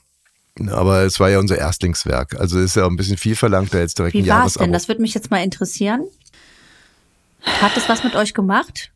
[0.69, 2.41] Aber es war ja unser Erstlingswerk.
[2.41, 4.65] Also ist ja auch ein bisschen viel verlangt, da jetzt direkt ein Wie war's Jahresabo.
[4.65, 4.73] denn?
[4.73, 6.05] Das würde mich jetzt mal interessieren.
[7.43, 8.91] Hat das was mit euch gemacht?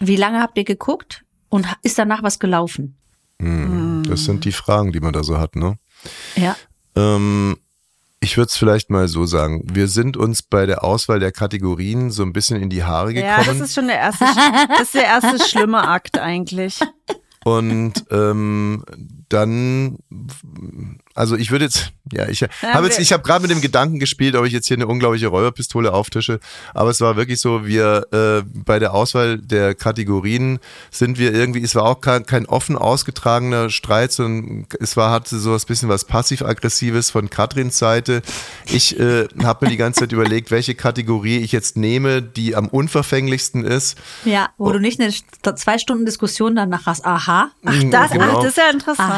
[0.00, 1.24] Wie lange habt ihr geguckt?
[1.48, 2.96] Und ist danach was gelaufen?
[3.40, 5.76] Hm, das sind die Fragen, die man da so hat, ne?
[6.36, 6.56] Ja.
[6.96, 7.56] Ähm,
[8.20, 9.62] ich würde es vielleicht mal so sagen.
[9.72, 13.38] Wir sind uns bei der Auswahl der Kategorien so ein bisschen in die Haare Ja,
[13.38, 13.58] gekommen.
[13.58, 14.24] das ist schon der erste,
[14.68, 16.80] das ist der erste schlimme Akt eigentlich.
[17.44, 18.84] Und ähm,
[19.28, 19.98] dann,
[21.14, 24.36] also ich würde jetzt, ja, ich habe jetzt, ich habe gerade mit dem Gedanken gespielt,
[24.36, 26.40] ob ich jetzt hier eine unglaubliche Räuberpistole auftische.
[26.74, 30.58] Aber es war wirklich so, wir äh, bei der Auswahl der Kategorien
[30.90, 35.38] sind wir irgendwie, es war auch kein, kein offen ausgetragener Streit, sondern es war hatte
[35.38, 38.22] so ein bisschen was passiv-aggressives von Katrins Seite.
[38.66, 42.68] Ich äh, habe mir die ganze Zeit überlegt, welche Kategorie ich jetzt nehme, die am
[42.68, 43.96] unverfänglichsten ist.
[44.24, 45.12] Ja, wo du nicht eine
[45.56, 47.04] zwei Stunden Diskussion danach hast.
[47.04, 47.50] Aha.
[47.64, 48.24] Ach, das, Genau.
[48.24, 49.10] ach, das ist ja interessant.
[49.10, 49.13] Aha.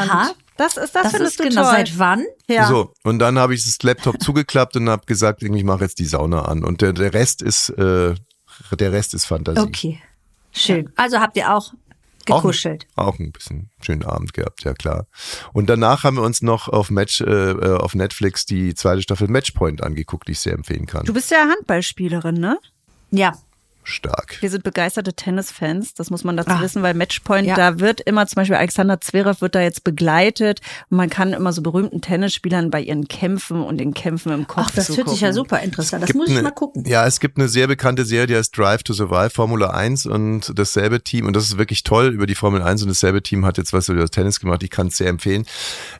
[0.57, 1.61] Das ist das, Das findest ist du genau.
[1.63, 1.71] toll.
[1.71, 2.25] Seit wann?
[2.47, 2.67] Ja.
[2.67, 6.05] So, und dann habe ich das Laptop zugeklappt und habe gesagt, ich mache jetzt die
[6.05, 6.63] Sauna an.
[6.63, 8.15] Und der, der Rest ist, äh,
[8.71, 9.59] der Rest ist Fantasie.
[9.61, 10.01] Okay.
[10.51, 10.91] Schön.
[10.95, 11.73] Also habt ihr auch
[12.29, 12.87] Auch- gekuschelt.
[12.95, 15.05] Auch, ein bisschen schönen Abend gehabt, ja klar.
[15.53, 19.27] Und danach haben wir uns noch auf Match, äh, äh, auf Netflix die zweite Staffel
[19.27, 21.05] Matchpoint angeguckt, die ich sehr empfehlen kann.
[21.05, 22.57] Du bist ja Handballspielerin, ne?
[23.11, 23.37] Ja.
[23.87, 24.37] Stark.
[24.41, 26.61] Wir sind begeisterte Tennisfans, das muss man dazu Ah.
[26.61, 27.55] wissen, weil Matchpoint, Ja.
[27.55, 31.53] da wird immer, zum Beispiel Alexander Zverev wird da jetzt begleitet und man kann immer
[31.53, 35.11] so berühmten Tennisspielern bei ihren Kämpfen und den Kämpfen im Kopf Ach, das hört zugucken.
[35.13, 36.03] sich ja super interessant.
[36.03, 36.83] Das muss ich eine, mal gucken.
[36.85, 40.51] Ja, es gibt eine sehr bekannte Serie, die heißt Drive to Survive, Formula 1 und
[40.59, 43.57] dasselbe Team, und das ist wirklich toll über die Formel 1 und dasselbe Team hat
[43.57, 45.45] jetzt was über das Tennis gemacht, ich kann es sehr empfehlen.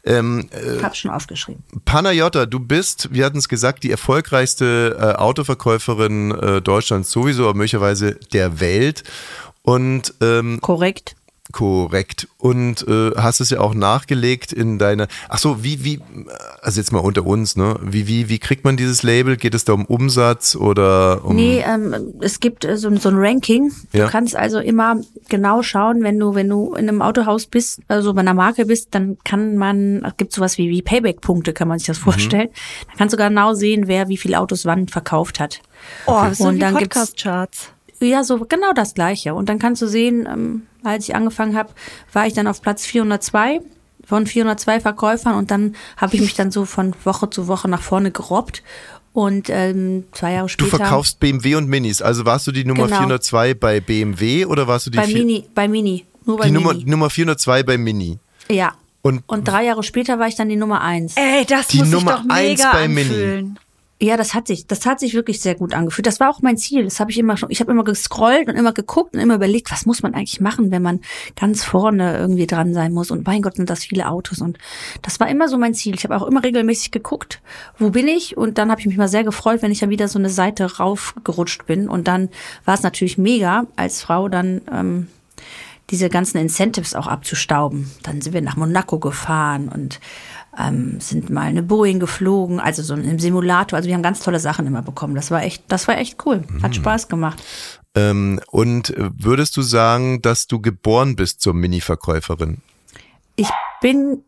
[0.04, 1.64] Ähm, Ich habe schon aufgeschrieben.
[1.86, 7.54] Panayota, du bist, wir hatten es gesagt, die erfolgreichste äh, Autoverkäuferin äh, Deutschlands sowieso, aber
[7.54, 7.77] möglicherweise
[8.34, 9.04] der Welt.
[9.64, 11.17] Und ähm, Korrekt.
[11.52, 12.28] Korrekt.
[12.38, 15.08] Und äh, hast es ja auch nachgelegt in deiner.
[15.30, 16.00] Ach so, wie wie
[16.62, 17.76] also jetzt mal unter uns, ne?
[17.82, 19.38] Wie wie wie kriegt man dieses Label?
[19.38, 23.16] Geht es da um Umsatz oder um Nee, ähm, es gibt äh, so, so ein
[23.18, 23.72] Ranking.
[23.94, 24.06] Ja.
[24.06, 28.14] Du kannst also immer genau schauen, wenn du, wenn du in einem Autohaus bist, also
[28.14, 31.80] bei einer Marke bist, dann kann man, es gibt sowas wie, wie Payback-Punkte, kann man
[31.80, 31.92] sich Mhm.
[31.94, 32.50] das vorstellen.
[32.88, 35.62] Dann kannst du genau sehen, wer wie viele Autos wann verkauft hat.
[36.06, 37.70] Oh, das ist so Und wie dann gibt's- Podcast-Charts.
[38.00, 39.34] Ja, so genau das Gleiche.
[39.34, 41.70] Und dann kannst du sehen, ähm, als ich angefangen habe,
[42.14, 43.60] war ich dann auf Platz 402
[44.06, 47.82] von 402 Verkäufern und dann habe ich mich dann so von Woche zu Woche nach
[47.82, 48.64] vorne gerobbt.
[49.14, 52.04] Und ähm, zwei Jahre Du später verkaufst BMW und Minis.
[52.04, 52.98] Also warst du die Nummer Genau.
[53.00, 56.64] 402 bei BMW oder warst du die bei Mini, bei Mini, nur bei die Mini.
[56.64, 58.20] Nummer Nummer 402 bei Mini?
[58.48, 58.74] Ja.
[59.02, 61.16] Und- Und, drei Jahre später war ich dann die Nummer eins.
[61.16, 63.54] Ey, das Die muss Nummer sich doch eins mega bei Mini.
[64.00, 66.06] Ja, das hat sich, das hat sich wirklich sehr gut angefühlt.
[66.06, 66.84] Das war auch mein Ziel.
[66.84, 67.50] Das habe ich immer schon.
[67.50, 70.70] Ich habe immer gescrollt und immer geguckt und immer überlegt, was muss man eigentlich machen,
[70.70, 71.00] wenn man
[71.36, 73.10] ganz vorne irgendwie dran sein muss.
[73.10, 74.40] Und mein Gott, sind das viele Autos.
[74.40, 74.60] Und
[75.02, 75.96] das war immer so mein Ziel.
[75.96, 77.42] Ich habe auch immer regelmäßig geguckt,
[77.80, 78.38] wo bin ich.
[78.38, 80.78] Und dann habe ich mich mal sehr gefreut, wenn ich dann wieder so eine Seite
[80.78, 81.90] raufgerutscht bin.
[81.90, 82.30] Und dann
[82.66, 85.08] war es natürlich mega, als Frau dann ähm,
[85.90, 87.90] diese ganzen Incentives auch abzustauben.
[88.04, 90.00] Dann sind wir nach Monaco gefahren und
[90.60, 93.78] ähm, sind mal eine Boeing geflogen, also so im Simulator.
[93.78, 95.16] Also wir haben ganz tolle Sachen immer bekommen.
[95.16, 96.44] Das war echt, das war echt cool.
[96.62, 97.42] Hat Spaß gemacht.
[97.96, 102.62] Ähm, und äh, würdest du sagen, dass du geboren bist zur Mini-Verkäuferin?
[103.36, 103.50] Ich
[103.82, 104.24] bin,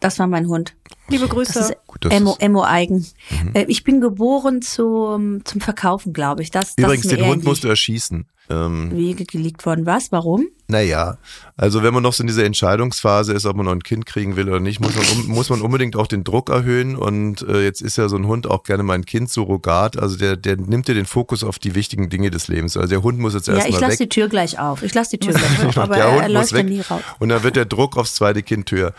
[0.00, 0.74] das war mein Hund.
[1.08, 1.58] Liebe Das Grüße.
[1.58, 3.06] ist Gut, das Emo, Emo eigen.
[3.54, 6.50] Äh, Ich bin geboren zum, zum Verkaufen, glaube ich.
[6.50, 8.26] Das, Übrigens, das den Hund musst du erschießen.
[8.52, 9.86] Ähm, Wege gelegt worden.
[9.86, 10.12] Was?
[10.12, 10.48] Warum?
[10.72, 11.18] naja,
[11.56, 14.34] also wenn man noch so in dieser Entscheidungsphase ist, ob man noch ein Kind kriegen
[14.34, 16.96] will oder nicht, muss man, um, muss man unbedingt auch den Druck erhöhen.
[16.96, 19.96] Und äh, jetzt ist ja so ein Hund auch gerne mein Kind Surrogat.
[19.96, 22.76] Also der, der nimmt dir den Fokus auf die wichtigen Dinge des Lebens.
[22.76, 24.82] Also der Hund muss jetzt Ja, ich erstmal lasse die Tür gleich auf.
[24.82, 25.78] Ich lasse die Tür gleich auf.
[25.78, 27.02] Aber der er, Hund er läuft dann nie raus.
[27.20, 28.94] Und dann wird der Druck aufs zweite Kind höher.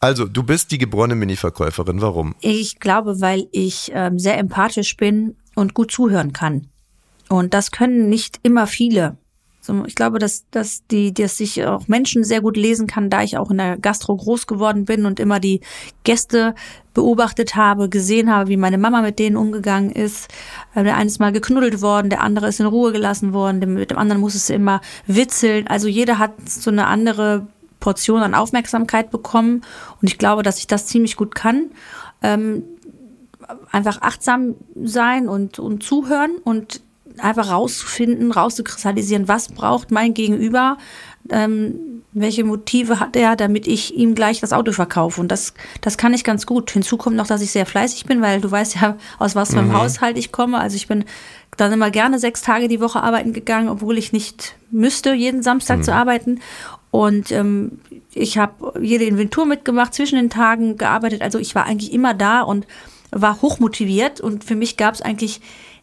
[0.00, 2.00] Also, du bist die geborene Mini-Verkäuferin.
[2.00, 2.36] Warum?
[2.40, 6.68] Ich glaube, weil ich ähm, sehr empathisch bin und gut zuhören kann.
[7.28, 9.16] Und das können nicht immer viele.
[9.86, 13.36] Ich glaube, dass, dass die, dass ich auch Menschen sehr gut lesen kann, da ich
[13.36, 15.60] auch in der Gastro groß geworden bin und immer die
[16.04, 16.54] Gäste
[16.94, 20.28] beobachtet habe, gesehen habe, wie meine Mama mit denen umgegangen ist.
[20.74, 23.90] Äh, Der eine ist mal geknuddelt worden, der andere ist in Ruhe gelassen worden, mit
[23.90, 25.66] dem anderen muss es immer witzeln.
[25.66, 27.46] Also jeder hat so eine andere
[27.78, 29.62] Portion an Aufmerksamkeit bekommen.
[30.00, 31.70] Und ich glaube, dass ich das ziemlich gut kann.
[32.22, 32.64] Ähm,
[33.70, 36.80] einfach achtsam sein und, und zuhören und
[37.20, 40.78] einfach rauszufinden, rauszukristallisieren, was braucht mein Gegenüber,
[41.30, 45.20] ähm, welche Motive hat er, damit ich ihm gleich das Auto verkaufe.
[45.20, 46.70] Und das, das kann ich ganz gut.
[46.70, 49.58] Hinzu kommt noch, dass ich sehr fleißig bin, weil du weißt ja, aus was für
[49.58, 50.58] einem Haushalt ich komme.
[50.58, 51.04] Also ich bin
[51.56, 55.84] dann immer gerne sechs Tage die Woche arbeiten gegangen, obwohl ich nicht müsste, jeden Samstag
[55.84, 56.40] zu arbeiten.
[56.90, 57.80] Und ähm,
[58.14, 61.20] ich habe jede Inventur mitgemacht, zwischen den Tagen gearbeitet.
[61.20, 62.66] Also ich war eigentlich immer da und
[63.10, 64.20] war hochmotiviert.
[64.20, 65.40] Und für mich gab es eigentlich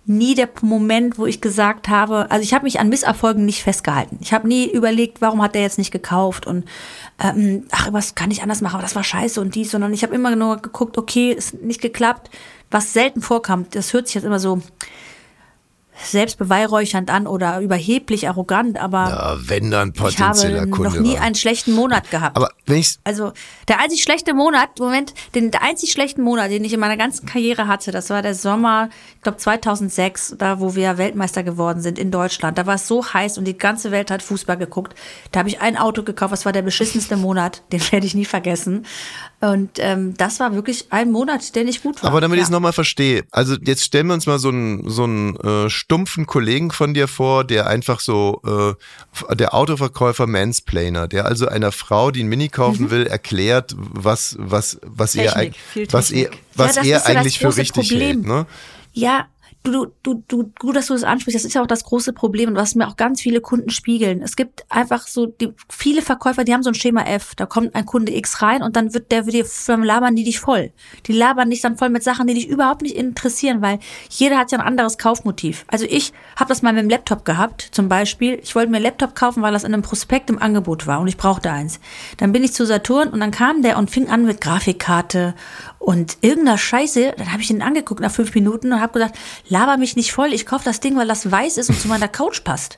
[0.08, 4.18] nie der Moment, wo ich gesagt habe, also ich habe mich an Misserfolgen nicht festgehalten.
[4.22, 6.66] Ich habe nie überlegt, warum hat der jetzt nicht gekauft und
[7.20, 10.14] ähm, ach, was kann ich anders machen, das war scheiße und dies, sondern ich habe
[10.14, 12.30] immer nur geguckt, okay, ist nicht geklappt,
[12.70, 13.66] was selten vorkam.
[13.72, 14.62] Das hört sich jetzt immer so
[16.04, 20.90] selbstbeweihräuchernd an oder überheblich arrogant, aber Ja, wenn dann ich habe potenzieller Kunde.
[20.90, 21.22] noch nie war.
[21.22, 22.36] einen schlechten Monat gehabt.
[22.36, 23.32] Aber wenn ich Also
[23.68, 27.26] der einzig schlechte Monat, Moment, den der einzig schlechten Monat, den ich in meiner ganzen
[27.26, 31.98] Karriere hatte, das war der Sommer, ich glaube 2006, da wo wir Weltmeister geworden sind
[32.00, 32.58] in Deutschland.
[32.58, 34.96] Da war es so heiß und die ganze Welt hat Fußball geguckt.
[35.32, 38.26] Da habe ich ein Auto gekauft, das war der beschissenste Monat, den werde ich nie
[38.26, 38.86] vergessen.
[39.52, 42.10] Und ähm, das war wirklich ein Monat, der nicht gut war.
[42.10, 42.42] Aber damit ja.
[42.42, 45.70] ich es nochmal verstehe, also jetzt stellen wir uns mal so einen, so einen äh,
[45.70, 51.72] stumpfen Kollegen von dir vor, der einfach so, äh, der Autoverkäufer Mansplainer, der also einer
[51.72, 56.30] Frau, die ein Mini kaufen will, erklärt, was, was, was er, Technik, viel was er,
[56.56, 58.24] was Ja, er eigentlich für richtig Problem.
[58.24, 58.26] hält.
[58.26, 58.46] Ne?
[58.94, 59.28] Ja,
[59.72, 61.36] du, du, du, gut, dass du das ansprichst.
[61.36, 64.22] Das ist ja auch das große Problem und was mir auch ganz viele Kunden spiegeln.
[64.22, 67.36] Es gibt einfach so die, viele Verkäufer, die haben so ein Schema F.
[67.36, 70.40] Da kommt ein Kunde X rein und dann wird der wird dir labern die dich
[70.40, 70.72] voll.
[71.06, 74.52] Die labern dich dann voll mit Sachen, die dich überhaupt nicht interessieren, weil jeder hat
[74.52, 75.66] ja ein anderes Kaufmotiv.
[75.68, 78.40] Also ich habe das mal mit dem Laptop gehabt, zum Beispiel.
[78.42, 81.08] Ich wollte mir einen Laptop kaufen, weil das in einem Prospekt im Angebot war und
[81.08, 81.80] ich brauchte eins.
[82.18, 85.36] Dann bin ich zu Saturn und dann kam der und fing an mit Grafikkarte
[85.80, 87.14] und irgendeiner Scheiße.
[87.18, 89.18] Dann habe ich ihn angeguckt nach fünf Minuten und habe gesagt,
[89.56, 92.10] laber mich nicht voll, ich kaufe das Ding, weil das weiß ist und zu meiner
[92.10, 92.78] Couch passt.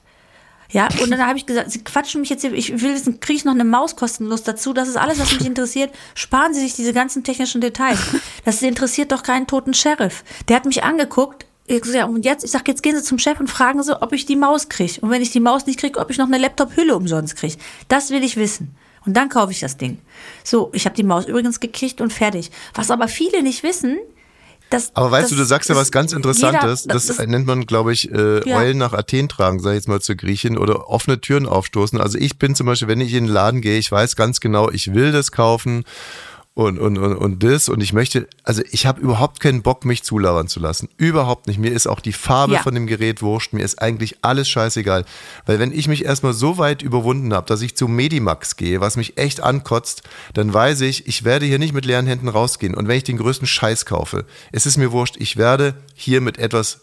[0.69, 3.37] Ja, und dann habe ich gesagt, Sie quatschen mich jetzt, hier, ich will wissen, kriege
[3.37, 4.73] ich noch eine Maus kostenlos dazu?
[4.73, 5.91] Das ist alles, was mich interessiert.
[6.13, 7.99] Sparen Sie sich diese ganzen technischen Details.
[8.45, 10.23] Das interessiert doch keinen toten Sheriff.
[10.47, 11.45] Der hat mich angeguckt.
[11.65, 13.99] Ich sag, ja, und jetzt, ich sag, jetzt gehen Sie zum Chef und fragen Sie,
[14.01, 15.01] ob ich die Maus kriege.
[15.01, 17.57] Und wenn ich die Maus nicht kriege, ob ich noch eine Laptop-Hülle umsonst kriege.
[17.87, 18.75] Das will ich wissen.
[19.05, 19.97] Und dann kaufe ich das Ding.
[20.43, 22.51] So, ich habe die Maus übrigens gekriegt und fertig.
[22.73, 23.97] Was aber viele nicht wissen,
[24.69, 24.95] dass.
[24.95, 26.83] Aber weißt dass du, du sagst ja was ganz Interessantes.
[26.83, 28.57] jeder- das, nennt man, glaube ich, äh, Ja.
[28.59, 31.99] Eulen nach Athen tragen, sag ich jetzt mal zur Griechin, oder offene Türen aufstoßen.
[31.99, 34.69] Also ich bin zum Beispiel, wenn ich in den Laden gehe, ich weiß ganz genau,
[34.69, 35.83] ich will das kaufen
[36.57, 40.01] und, und, und, und das und ich möchte, also ich habe überhaupt keinen Bock, mich
[40.01, 40.89] zulabern zu lassen.
[40.97, 41.59] Überhaupt nicht.
[41.59, 42.63] Mir ist auch die Farbe Ja.
[42.63, 43.53] von dem Gerät wurscht.
[43.53, 45.05] Mir ist eigentlich alles scheißegal.
[45.45, 48.97] Weil wenn ich mich erstmal so weit überwunden habe, dass ich zu Medimax gehe, was
[48.97, 50.01] mich echt ankotzt,
[50.33, 52.73] dann weiß ich, ich werde hier nicht mit leeren Händen rausgehen.
[52.73, 56.39] Und wenn ich den größten Scheiß kaufe, es ist mir wurscht, ich werde hier mit
[56.39, 56.79] etwas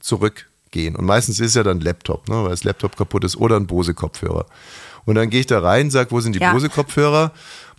[0.00, 0.96] zurückgehen.
[0.96, 4.46] Und meistens ist ja dann Laptop, ne, weil das Laptop kaputt ist oder ein Bose-Kopfhörer.
[5.04, 6.52] Und dann gehe ich da rein, sag, wo sind die Ja.
[6.52, 7.32] Bose-Kopfhörer?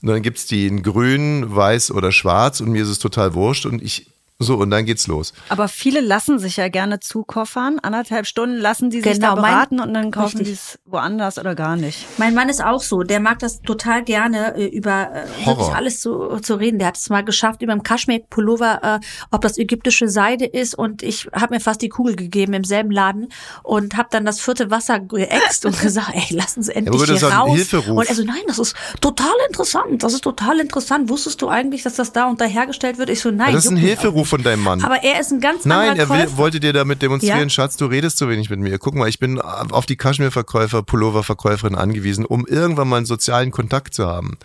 [0.03, 3.65] Und dann gibt's die in grün, weiß oder schwarz und mir ist es total wurscht.
[3.65, 5.33] Und ich, so, und dann geht's los.
[5.49, 7.79] Aber viele lassen sich ja gerne zukoffern.
[7.79, 11.37] Anderthalb Stunden lassen die sich Genau, da mein- beraten und dann kaufen die es woanders
[11.37, 12.05] oder gar nicht.
[12.17, 13.03] Mein Mann ist auch so.
[13.03, 15.09] Der mag das total gerne, äh, über
[15.45, 16.79] äh, alles zu, zu reden.
[16.79, 20.75] Der hat es mal geschafft, über dem Kaschmir-Pullover, äh, ob das ägyptische Seide ist.
[20.75, 23.29] Und ich habe mir fast die Kugel gegeben im selben Laden
[23.63, 27.19] und habe dann das vierte Wasser geäxt und gesagt, ey, lassen Sie endlich aber das
[27.19, 27.55] hier ist ein raus.
[27.55, 27.97] Hilferuf.
[27.97, 30.03] Und er so, nein, das ist total interessant.
[30.03, 31.09] Das ist total interessant.
[31.09, 33.09] Wusstest du eigentlich, dass das da und da hergestellt wird?
[33.09, 33.53] Ich so, nein.
[33.53, 33.87] das ist ein juckt
[34.23, 34.83] Hilferuf von deinem Mann.
[34.83, 37.49] Aber er ist ein ganz Nein, anderer er will, wollte dir damit demonstrieren, Ja.
[37.49, 38.77] Schatz, du redest zu wenig mit mir.
[38.79, 43.93] Guck mal, ich bin auf die Kaschmir-Verkäufer, Pullover-Verkäuferin angewiesen, um irgendwann mal einen sozialen Kontakt
[43.93, 44.37] zu haben.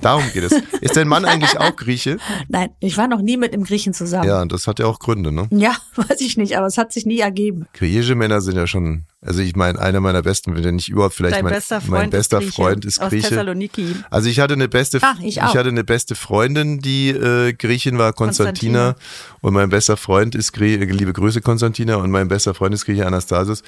[0.00, 0.52] Darum geht es.
[0.80, 2.16] Ist dein Mann eigentlich auch Grieche?
[2.48, 4.26] Nein, ich war noch nie mit einem Griechen zusammen.
[4.26, 5.46] Ja, das hat ja auch Gründe, ne?
[5.50, 7.66] Ja, weiß ich nicht, aber es hat sich nie ergeben.
[7.74, 11.36] Griechische Männer sind ja schon, also ich meine, einer meiner besten, wenn nicht überhaupt vielleicht
[11.36, 13.28] Dein mein, bester Freund, mein bester ist Grieche, Freund ist aus Grieche.
[13.28, 13.94] Thessaloniki.
[14.10, 15.54] Also ich hatte eine beste, Ah, ich auch.
[15.54, 18.96] hatte eine beste Freundin, die äh, Griechin war, Konstantina,
[19.42, 23.06] und mein bester Freund ist Grie liebe Grüße Konstantina und mein bester Freund ist Grieche
[23.06, 23.62] Anastasius.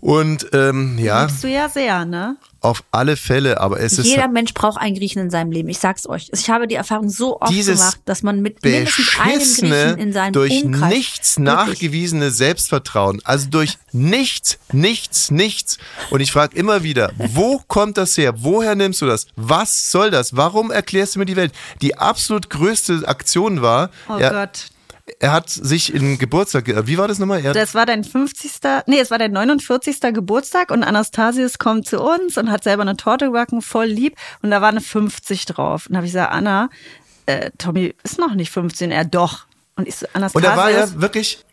[0.00, 2.36] Und ähm, ja, Liebst du ja sehr, ne?
[2.60, 5.68] auf alle Fälle, aber es ist Jeder Mensch braucht einen Griechen in seinem Leben.
[5.68, 6.28] Ich sag's euch.
[6.32, 10.32] Ich habe die Erfahrung so oft gemacht, dass man mit mindestens einem Griechen in seinem
[10.32, 15.78] durch Umkreis nichts wirklich- nachgewiesene Selbstvertrauen, also durch nichts, nichts, nichts.
[16.10, 18.34] Und ich frage immer wieder, wo kommt das her?
[18.38, 19.26] Woher nimmst du das?
[19.36, 20.36] Was soll das?
[20.36, 21.52] Warum erklärst du mir die Welt?
[21.80, 24.66] Die absolut größte Aktion war, Oh er, Gott.
[25.20, 27.44] Er hat sich in Geburtstag, ge- wie war das nochmal?
[27.44, 28.52] Er, Das war dein 50.
[28.86, 30.00] Nee, es war dein 49.
[30.12, 34.16] Geburtstag und Anastasius kommt zu uns und hat selber eine Torte gebacken, voll lieb.
[34.42, 35.86] Und da war eine 50 drauf.
[35.86, 36.68] Und da habe ich gesagt, Anna,
[37.26, 39.46] äh, Tommy ist noch nicht 15, er doch.
[39.76, 40.50] Und ich so, und Anastasius.
[40.52, 41.44] da war er wirklich,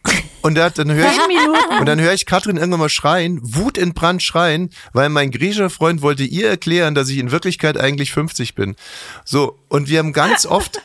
[0.45, 1.79] und hat, dann höre ich.
[1.79, 5.71] Und dann höre ich Katrin irgendwann mal schreien, Wut in Brand schreien, weil mein griechischer
[5.71, 8.75] Freund wollte ihr erklären, dass ich in Wirklichkeit eigentlich 50 bin.
[9.23, 10.81] So, und wir haben ganz oft,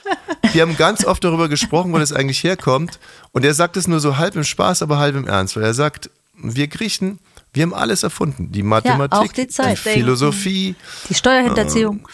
[0.52, 2.98] wir haben ganz oft darüber gesprochen, wo das eigentlich herkommt.
[3.32, 5.74] Und er sagt es nur so halb im Spaß, aber halb im Ernst, weil er
[5.74, 7.18] sagt, wir Griechen,
[7.52, 8.50] wir haben alles erfunden.
[8.52, 9.78] Die Mathematik, auch die Zeit.
[9.78, 10.74] Philosophie,
[11.10, 12.08] Die Steuerhinterziehung.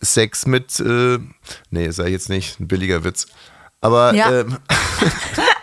[0.00, 1.18] Sex mit, äh,
[1.70, 3.26] nee, sei jetzt nicht, ein billiger Witz.
[3.80, 4.40] Aber Ja.
[4.40, 4.58] ähm,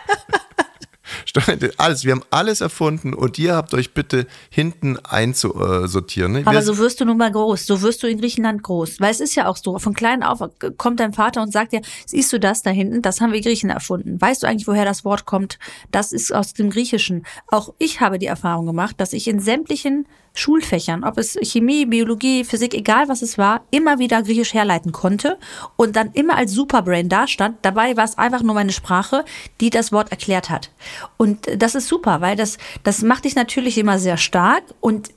[1.76, 6.32] alles, wir haben alles erfunden und ihr habt euch bitte hinten einzusortieren.
[6.32, 6.42] Ne?
[6.44, 7.66] Aber so wirst du nun mal groß.
[7.66, 9.00] So wirst du in Griechenland groß.
[9.00, 9.78] Weil es ist ja auch so.
[9.78, 10.42] Von klein auf
[10.76, 13.02] kommt dein Vater und sagt dir, siehst du das da hinten?
[13.02, 14.20] Das haben wir Griechen erfunden.
[14.20, 15.58] Weißt du eigentlich, woher das Wort kommt?
[15.90, 17.26] Das ist aus dem Griechischen.
[17.48, 22.44] Auch ich habe die Erfahrung gemacht, dass ich in sämtlichen Schulfächern, ob es Chemie, Biologie,
[22.44, 25.38] Physik, egal was es war, immer wieder Griechisch herleiten konnte
[25.76, 27.58] und dann immer als Superbrain dastand.
[27.62, 29.24] Dabei war es einfach nur meine Sprache,
[29.60, 30.70] die das Wort erklärt hat.
[31.16, 35.10] Und das ist super, weil das, das macht dich natürlich immer sehr stark und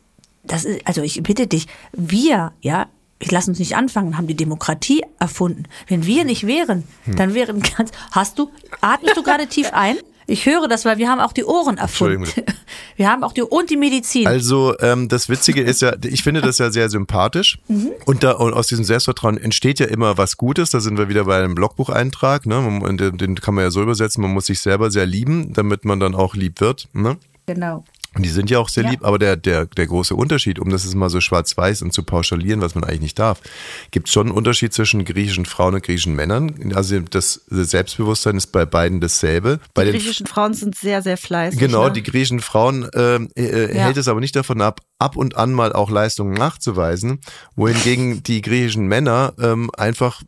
[0.43, 2.87] das ist, also ich bitte dich, wir, ja,
[3.19, 5.65] ich lass uns nicht anfangen, haben die Demokratie erfunden.
[5.87, 7.15] Wenn wir nicht wären, Hm.
[7.15, 7.91] dann wären ganz.
[8.11, 8.49] Hast du,
[8.81, 9.97] atmest du gerade tief ein?
[10.31, 12.23] Ich höre das, weil wir haben auch die Ohren erfunden.
[12.23, 12.53] Entschuldigung.
[12.95, 14.27] Wir haben auch die und die Medizin.
[14.27, 17.91] Also ähm, das Witzige ist ja, ich finde das ja sehr sympathisch Mhm.
[18.05, 20.69] und, da, und aus diesem Selbstvertrauen entsteht ja immer was Gutes.
[20.69, 22.59] Da sind wir wieder bei einem Blogbucheintrag, ne?
[22.59, 25.83] Und Den, den kann man ja so übersetzen, man muss sich selber sehr lieben, damit
[25.85, 26.87] man dann auch lieb wird.
[26.93, 27.17] Ne?
[27.45, 27.83] genau.
[28.13, 28.89] Und die sind ja auch sehr Ja.
[28.89, 32.03] lieb, aber der, der, der große Unterschied, um das ist mal so schwarz-weiß und zu
[32.03, 33.39] pauschalieren, was man eigentlich nicht darf,
[33.91, 36.73] gibt schon einen Unterschied zwischen griechischen Frauen und griechischen Männern.
[36.75, 39.59] Also das Selbstbewusstsein ist bei beiden dasselbe.
[39.73, 41.57] Bei Die den griechischen Frauen sind sehr, sehr fleißig.
[41.57, 41.93] Genau, ne?
[41.93, 43.83] die griechischen Frauen äh, äh, Ja.
[43.85, 47.21] hält es aber nicht davon ab, ab und an mal auch Leistungen nachzuweisen,
[47.55, 50.21] wohingegen die griechischen Männer ähm, einfach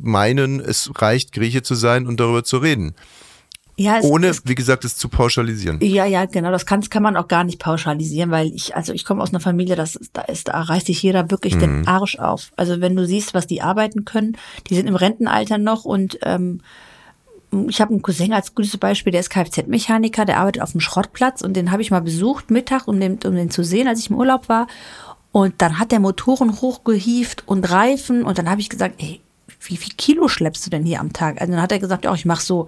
[0.00, 2.94] meinen, es reicht, Grieche zu sein und darüber zu reden.
[3.76, 5.80] Ja, es, Ohne, wie gesagt, es zu pauschalisieren.
[5.82, 6.52] ja, ja, genau.
[6.52, 9.40] Das kann, kann man auch gar nicht pauschalisieren, weil ich, also ich komme aus einer
[9.40, 11.60] Familie, das da ist, da reißt sich jeder wirklich Mhm.
[11.60, 12.52] den Arsch auf.
[12.56, 14.36] Also wenn du siehst, was die arbeiten können,
[14.68, 16.60] die sind im Rentenalter noch und ähm,
[17.68, 21.40] ich habe einen Cousin als gutes Beispiel, der ist Kfz-Mechaniker, der arbeitet auf dem Schrottplatz
[21.40, 24.10] und den habe ich mal besucht Mittag, um den, um den zu sehen, als ich
[24.10, 24.66] im Urlaub war.
[25.32, 29.20] Und dann hat der Motoren hochgehieft und Reifen und dann habe ich gesagt, ey,
[29.66, 31.40] wie viel Kilo schleppst du denn hier am Tag?
[31.40, 32.66] Also dann hat er gesagt, ja, ich mache so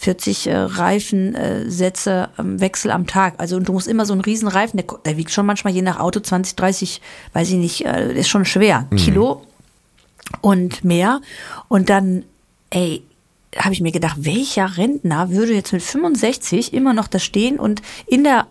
[0.00, 3.34] 40 äh, Reifensätze ähm, Wechsel am Tag.
[3.36, 5.82] Also und du musst immer so einen riesen Reifen, der, der wiegt schon manchmal je
[5.82, 7.02] nach Auto 20, 30,
[7.34, 9.42] weiß ich nicht, äh, ist schon schwer, Kilo
[10.40, 11.20] und mehr.
[11.68, 12.24] Und dann,
[12.70, 13.02] ey,
[13.54, 17.82] habe ich mir gedacht, welcher Rentner würde jetzt mit 65 immer noch da stehen und
[18.06, 18.46] in der,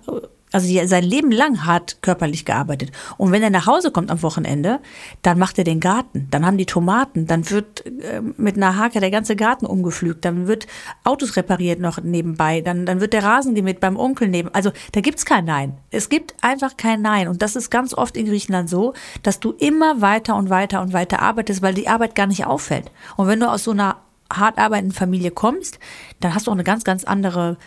[0.52, 2.91] also die, sein Leben lang hart körperlich gearbeitet.
[3.18, 4.80] Und wenn er nach Hause kommt am Wochenende,
[5.22, 9.00] dann macht er den Garten, dann haben die Tomaten, dann wird äh, mit einer Hake
[9.00, 10.68] der ganze Garten umgepflügt, dann wird
[11.04, 14.54] Autos repariert noch nebenbei, dann, dann wird der Rasen gemäht beim Onkel neben.
[14.54, 15.78] Also da gibt's kein Nein.
[15.91, 17.28] Es gibt einfach kein Nein.
[17.28, 18.93] Und das ist ganz oft in Griechenland so,
[19.24, 22.91] dass du immer weiter und weiter und weiter arbeitest, weil die Arbeit gar nicht auffällt.
[23.18, 23.97] Und wenn du aus so einer
[24.32, 25.80] hart arbeitenden Familie kommst,
[26.20, 27.58] dann hast du auch eine ganz, ganz andere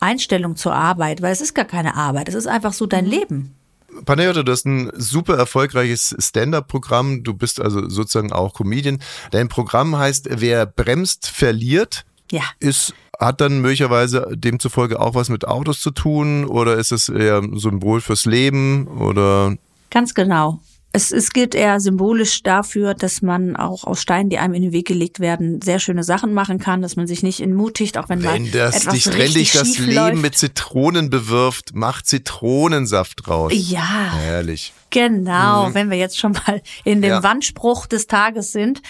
[0.00, 3.54] Einstellung zur Arbeit, weil es ist gar keine Arbeit, es ist einfach so dein Leben.
[4.04, 7.24] Panayota, du hast ein super erfolgreiches Stand-up-Programm.
[7.24, 9.00] Du bist also sozusagen auch Comedian.
[9.30, 12.04] Dein Programm heißt Wer bremst, verliert.
[12.30, 12.42] Ja.
[12.60, 17.38] Ist, hat dann möglicherweise demzufolge auch was mit Autos zu tun oder ist es eher
[17.38, 19.56] ein Symbol fürs Leben oder
[19.90, 20.60] Ganz genau.
[20.92, 24.72] Es, es gilt eher symbolisch dafür, dass man auch aus Steinen, die einem in den
[24.72, 28.22] Weg gelegt werden, sehr schöne Sachen machen kann, dass man sich nicht entmutigt, auch wenn,
[28.24, 30.22] wenn mal das etwas dich, wenn richtig dich das Leben läuft.
[30.22, 33.52] mit Zitronen bewirft, mach Zitronensaft draus.
[33.54, 34.12] Ja.
[34.14, 34.72] Herrlich.
[34.90, 37.22] Genau, wenn wir jetzt schon mal in dem Ja.
[37.22, 38.82] Wandspruch des Tages sind.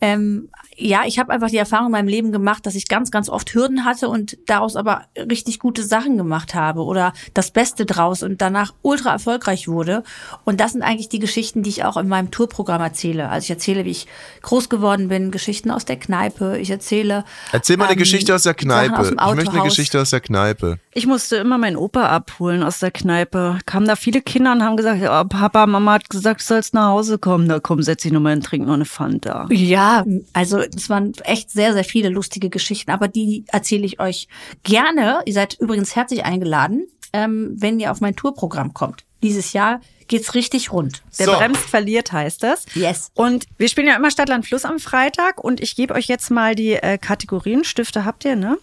[0.00, 0.48] Ähm,
[0.80, 3.52] ja, ich habe einfach die Erfahrung in meinem Leben gemacht, dass ich ganz, ganz oft
[3.54, 8.40] Hürden hatte und daraus aber richtig gute Sachen gemacht habe oder das Beste draus und
[8.40, 10.02] danach ultra erfolgreich wurde.
[10.44, 13.28] Und das sind eigentlich die Geschichten, die ich auch in meinem Tourprogramm erzähle.
[13.28, 14.06] Also ich erzähle, wie ich
[14.42, 16.58] groß geworden bin, Geschichten aus der Kneipe.
[16.58, 17.24] Ich erzähle.
[17.52, 19.02] Erzähl mal eine ähm, Geschichte aus der aus Kneipe.
[19.02, 19.62] dem Ich möchte eine.
[19.64, 20.78] Geschichte aus der Kneipe.
[20.92, 23.58] Ich musste immer meinen Opa abholen aus der Kneipe.
[23.66, 26.88] Kamen da viele Kinder und haben gesagt, ja, Papa, Mama hat gesagt, du sollst nach
[26.88, 27.46] Hause kommen.
[27.46, 29.46] Na komm, setz dich nochmal hin, trink noch eine Fanta.
[29.50, 34.28] Ja, also es waren echt sehr, sehr viele lustige Geschichten, aber die erzähle ich euch
[34.62, 35.20] gerne.
[35.26, 39.04] Ihr seid übrigens herzlich eingeladen, ähm, wenn ihr auf mein Tourprogramm kommt.
[39.22, 41.02] Dieses Jahr geht's richtig rund.
[41.18, 41.32] Der So.
[41.34, 42.64] bremst, verliert, heißt das.
[42.74, 43.10] Yes.
[43.14, 46.54] Und wir spielen ja immer Stadtland Fluss am Freitag und ich gebe euch jetzt mal
[46.54, 47.64] die äh, Kategorien.
[47.64, 48.58] Stifte habt ihr, ne?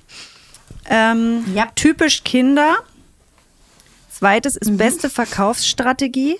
[0.89, 1.67] Ähm, Ja.
[1.75, 2.75] Typisch Kinder.
[4.11, 6.37] Zweites ist beste Verkaufsstrategie.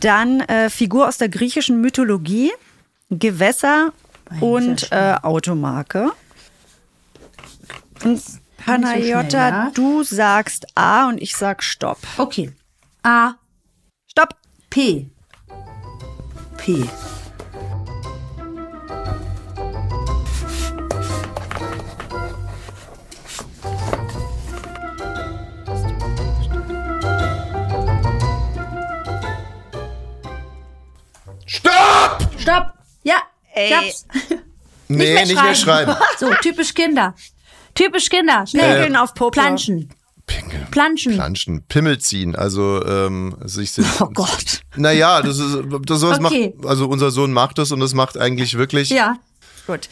[0.00, 2.52] Dann äh, Figur aus der griechischen Mythologie.
[3.08, 3.92] Gewässer
[4.40, 6.12] und äh, Automarke.
[8.04, 8.22] Und
[8.58, 9.70] Panayota, schnell, ja.
[9.74, 11.98] du sagst A und ich sag Stopp.
[12.18, 12.52] Okay.
[13.02, 13.34] A,
[14.06, 14.34] Stopp!
[14.70, 15.10] P.
[16.56, 16.84] P.
[33.56, 33.66] Ey.
[33.68, 34.06] ich hab's.
[34.88, 35.96] Nee, nicht mehr, schreiben.
[36.18, 37.16] So, typisch Kinder.
[37.74, 38.46] Typisch Kinder.
[38.46, 38.74] Schnell.
[38.74, 39.46] Pinkeln auf Poplar.
[39.46, 39.88] Planschen.
[40.28, 40.66] Pinkeln.
[40.70, 41.14] Planschen.
[41.14, 43.86] Planschen, Pimmel ziehen, also ähm, sich sind.
[44.00, 44.60] Oh Gott.
[44.76, 46.54] Naja, das ist das sowas Okay.
[46.56, 48.90] macht, also unser Sohn macht das und das macht eigentlich wirklich.
[48.90, 49.18] Ja.
[49.66, 49.88] Gut.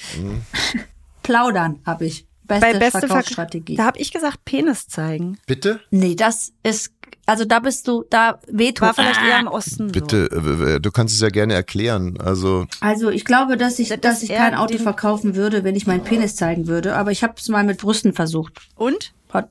[1.24, 2.26] Plaudern habe ich.
[2.46, 3.08] Beste, Bei beste Verkaufsstrategie.
[3.08, 3.76] Verkaufsstrategie.
[3.76, 5.38] Da habe ich gesagt, Penis zeigen.
[5.46, 5.80] Bitte?
[5.90, 6.92] Nee, das ist,
[7.26, 8.84] also da bist du, da Veto.
[8.84, 9.92] War vielleicht eher im Osten.
[9.92, 10.26] Bitte,
[10.76, 12.18] äh, du kannst es ja gerne erklären.
[12.20, 15.74] Also, Also ich glaube, dass ich, Das dass ich eher kein Auto verkaufen würde, wenn
[15.76, 16.96] ich meinen Penis zeigen würde.
[16.96, 18.60] Aber ich habe es mal mit Brüsten versucht.
[18.76, 18.84] So.
[18.84, 19.12] Und?
[19.32, 19.50] Hat,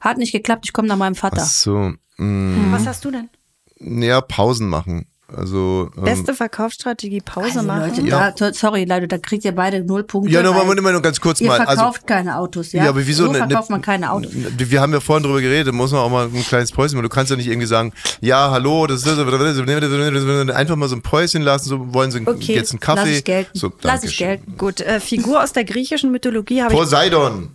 [0.00, 0.64] hat nicht geklappt.
[0.66, 1.42] Ich komme nach meinem Vater.
[1.42, 1.92] ach so.
[2.16, 3.28] Mh, Was hast du denn?
[3.80, 5.06] ja, Pausen machen.
[5.36, 7.88] Also, ähm, Beste Verkaufsstrategie, Pause Also machen.
[7.90, 8.30] Leute, Ja.
[8.30, 10.32] da, sorry, Leute, da kriegt ihr beide null Punkte.
[10.32, 11.60] ja, nochmal, Moment, noch ganz kurz Ihr mal.
[11.60, 12.84] Also, verkauft keine Autos, ja?
[12.84, 14.32] Ja, aber wieso So ne- verkauft ne- man keine Autos.
[14.34, 17.04] Wir haben ja vorhin drüber geredet, da muss man auch mal ein kleines Päuschen machen.
[17.04, 21.42] Du kannst ja nicht irgendwie sagen, ja, hallo, das ist einfach mal so ein Päuschen
[21.42, 23.00] lassen, so wollen sie Okay, jetzt einen Kaffee.
[23.08, 23.58] lass ich gelten.
[23.58, 24.56] So, lass ich gelten.
[24.56, 26.78] Gut, äh, Figur aus der griechischen Mythologie habe ich.
[26.78, 27.50] Poseidon.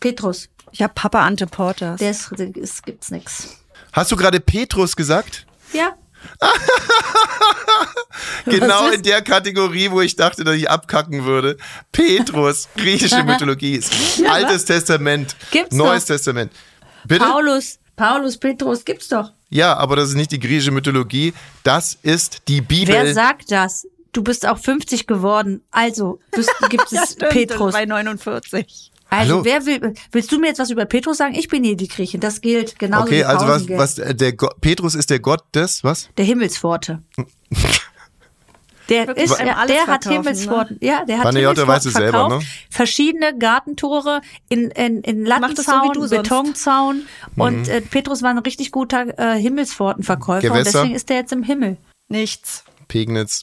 [0.00, 1.98] Petrus, Ich habe Papa Anteportas.
[2.00, 3.56] der ist, ist gibt's nix.
[3.92, 5.46] Hast du gerade Petrus gesagt?
[5.72, 5.92] Ja,
[8.50, 11.56] Genau in der Kategorie, wo ich dachte, dass ich abkacken würde.
[11.90, 13.82] Petrus, griechische Mythologie.
[14.28, 16.14] Altes Testament, Gibt's Neues doch.
[16.14, 16.52] Testament.
[17.06, 17.24] Bitte?
[17.24, 19.32] Paulus, Paulus, Petrus, gibt's doch.
[19.48, 21.32] Ja, aber das ist nicht die griechische Mythologie,
[21.62, 22.94] das ist die Bibel.
[22.94, 23.86] Wer sagt das?
[24.12, 27.72] Du bist auch 50 geworden, also bist, gibt es Stimmt, Petrus.
[27.72, 28.92] Bei 49.
[29.08, 29.44] Also Hallo?
[29.44, 31.34] wer will, willst du mir jetzt was über Petrus sagen?
[31.36, 34.48] Ich bin hier die Griechin, das gilt genauso okay, also was, was äh, der Go
[34.60, 36.08] Petrus ist der Gott des, was?
[36.16, 37.02] Der Himmelspforte.
[38.88, 40.78] Der, Wirklich ist, alles der hat verkaufen, Himmelspforten.
[40.80, 42.42] Ja, der hat Himmelspforten weiß es selber, verkauft.
[42.42, 42.48] ne?
[42.70, 46.10] Verschiedene Gartentore in, in, in so Lattenzaun, du sonst.
[46.22, 46.96] Betonzaun.
[47.34, 47.40] Mhm.
[47.42, 50.46] Und äh, Petrus war ein richtig guter äh, Himmelspfortenverkäufer.
[50.48, 50.78] Und Gewässer.
[50.80, 51.76] deswegen ist der jetzt im Himmel.
[52.08, 52.64] Nichts.
[52.86, 53.42] Pegnitz.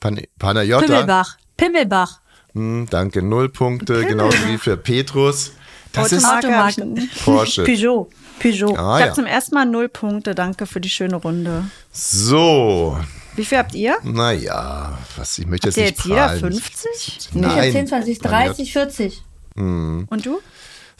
[0.00, 0.86] Pan Panayota.
[0.86, 1.36] Pimmelbach.
[1.56, 2.20] Pimmelbach.
[2.54, 5.52] Hm, danke, null Punkte, genauso wie für Petrus.
[5.92, 7.24] Das ist Automarke nicht.
[7.24, 7.64] Porsche.
[7.64, 8.08] Peugeot.
[8.38, 8.76] Peugeot.
[8.76, 9.12] Ah, Ich habe ja.
[9.14, 10.34] zum ersten Mal null Punkte.
[10.34, 11.64] Danke für die schöne Runde.
[11.92, 12.98] So,
[13.36, 13.96] Wie viel habt ihr?
[14.02, 16.52] naja, was, ich möchte jetzt Habt ihr nicht jetzt jeder prahlen.
[16.52, 17.18] 50?
[17.18, 17.72] Ich habe Nein.
[17.72, 19.22] 10, 20, 30, 40.
[19.56, 20.40] Und du?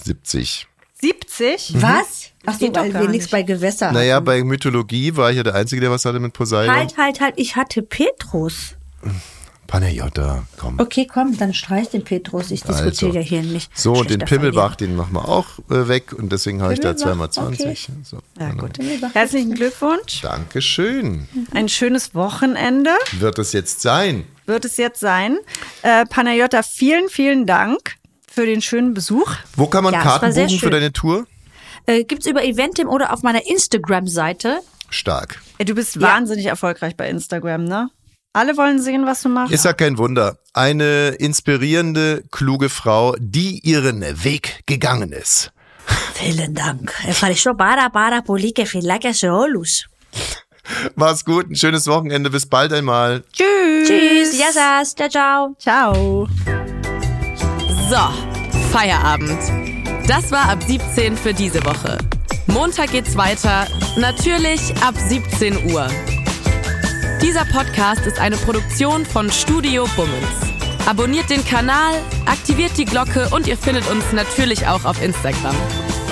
[0.04, 0.66] 70.
[1.00, 1.74] 70?
[1.82, 2.30] Was?
[2.46, 3.32] Ach so, doch weil gar wir nichts nicht.
[3.32, 4.24] bei Gewässer Naja, hatten.
[4.24, 6.74] bei Mythologie war ich ja der Einzige, der was hatte mit Poseidon.
[6.74, 7.34] Halt, halt, halt.
[7.36, 8.76] Ich hatte Petrus.
[9.66, 10.78] Panayota, komm.
[10.78, 12.50] Okay, komm, dann streich den Petrus.
[12.50, 13.18] Ich diskutiere Also.
[13.18, 13.76] ja hier nicht.
[13.76, 16.92] So, und den Pimmelbach, den machen wir auch äh, weg und deswegen habe ich da
[16.94, 17.88] Pimmelbach, 2x20.
[18.04, 18.62] So, Ja, genau.
[18.62, 18.78] gut.
[19.14, 20.20] Herzlichen Glückwunsch.
[20.22, 21.28] Dankeschön.
[21.52, 24.24] Ein schönes Wochenende Wird es jetzt sein?
[24.46, 25.38] wird es jetzt sein.
[25.82, 27.96] Äh, Panayota, vielen, vielen Dank
[28.30, 29.32] für den schönen Besuch.
[29.56, 31.26] Wo kann man Ja, es Karten buchen für deine Tour?
[31.86, 34.60] Äh, gibt's über Eventim oder auf meiner Instagram-Seite.
[34.90, 35.40] Stark.
[35.58, 37.90] Du bist wahnsinnig erfolgreich bei Instagram, ne?
[38.35, 39.53] Alle wollen sehen, was du machst.
[39.53, 40.37] Ist ja kein Wunder.
[40.53, 45.51] Eine inspirierende, kluge Frau, die ihren Weg gegangen ist.
[46.13, 46.91] Vielen Dank.
[47.07, 49.85] Ευχαριστώ πάρα πάρα πολύ και φιλάκια σε όλους.
[50.95, 52.29] Mach's gut, ein schönes Wochenende.
[52.29, 53.23] Bis bald einmal.
[53.33, 53.87] Tschüss.
[53.87, 55.55] Tschüss, Yassas, ciao, ciao.
[55.65, 56.27] Ciao.
[57.89, 58.03] So,
[58.71, 59.41] Feierabend.
[60.07, 61.97] Das war ab 17 für diese Woche.
[62.47, 63.67] Montag geht's weiter,
[63.97, 65.87] natürlich ab 17 Uhr.
[67.22, 70.26] Dieser Podcast ist eine Produktion von Studio Bummens.
[70.86, 71.94] Abonniert den Kanal,
[72.26, 75.56] aktiviert die Glocke und ihr findet uns natürlich auch auf Instagram.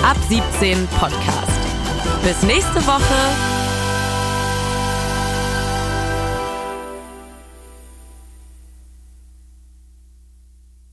[0.03, 1.59] Ab 17 Podcast.
[2.23, 3.64] Bis nächste Woche.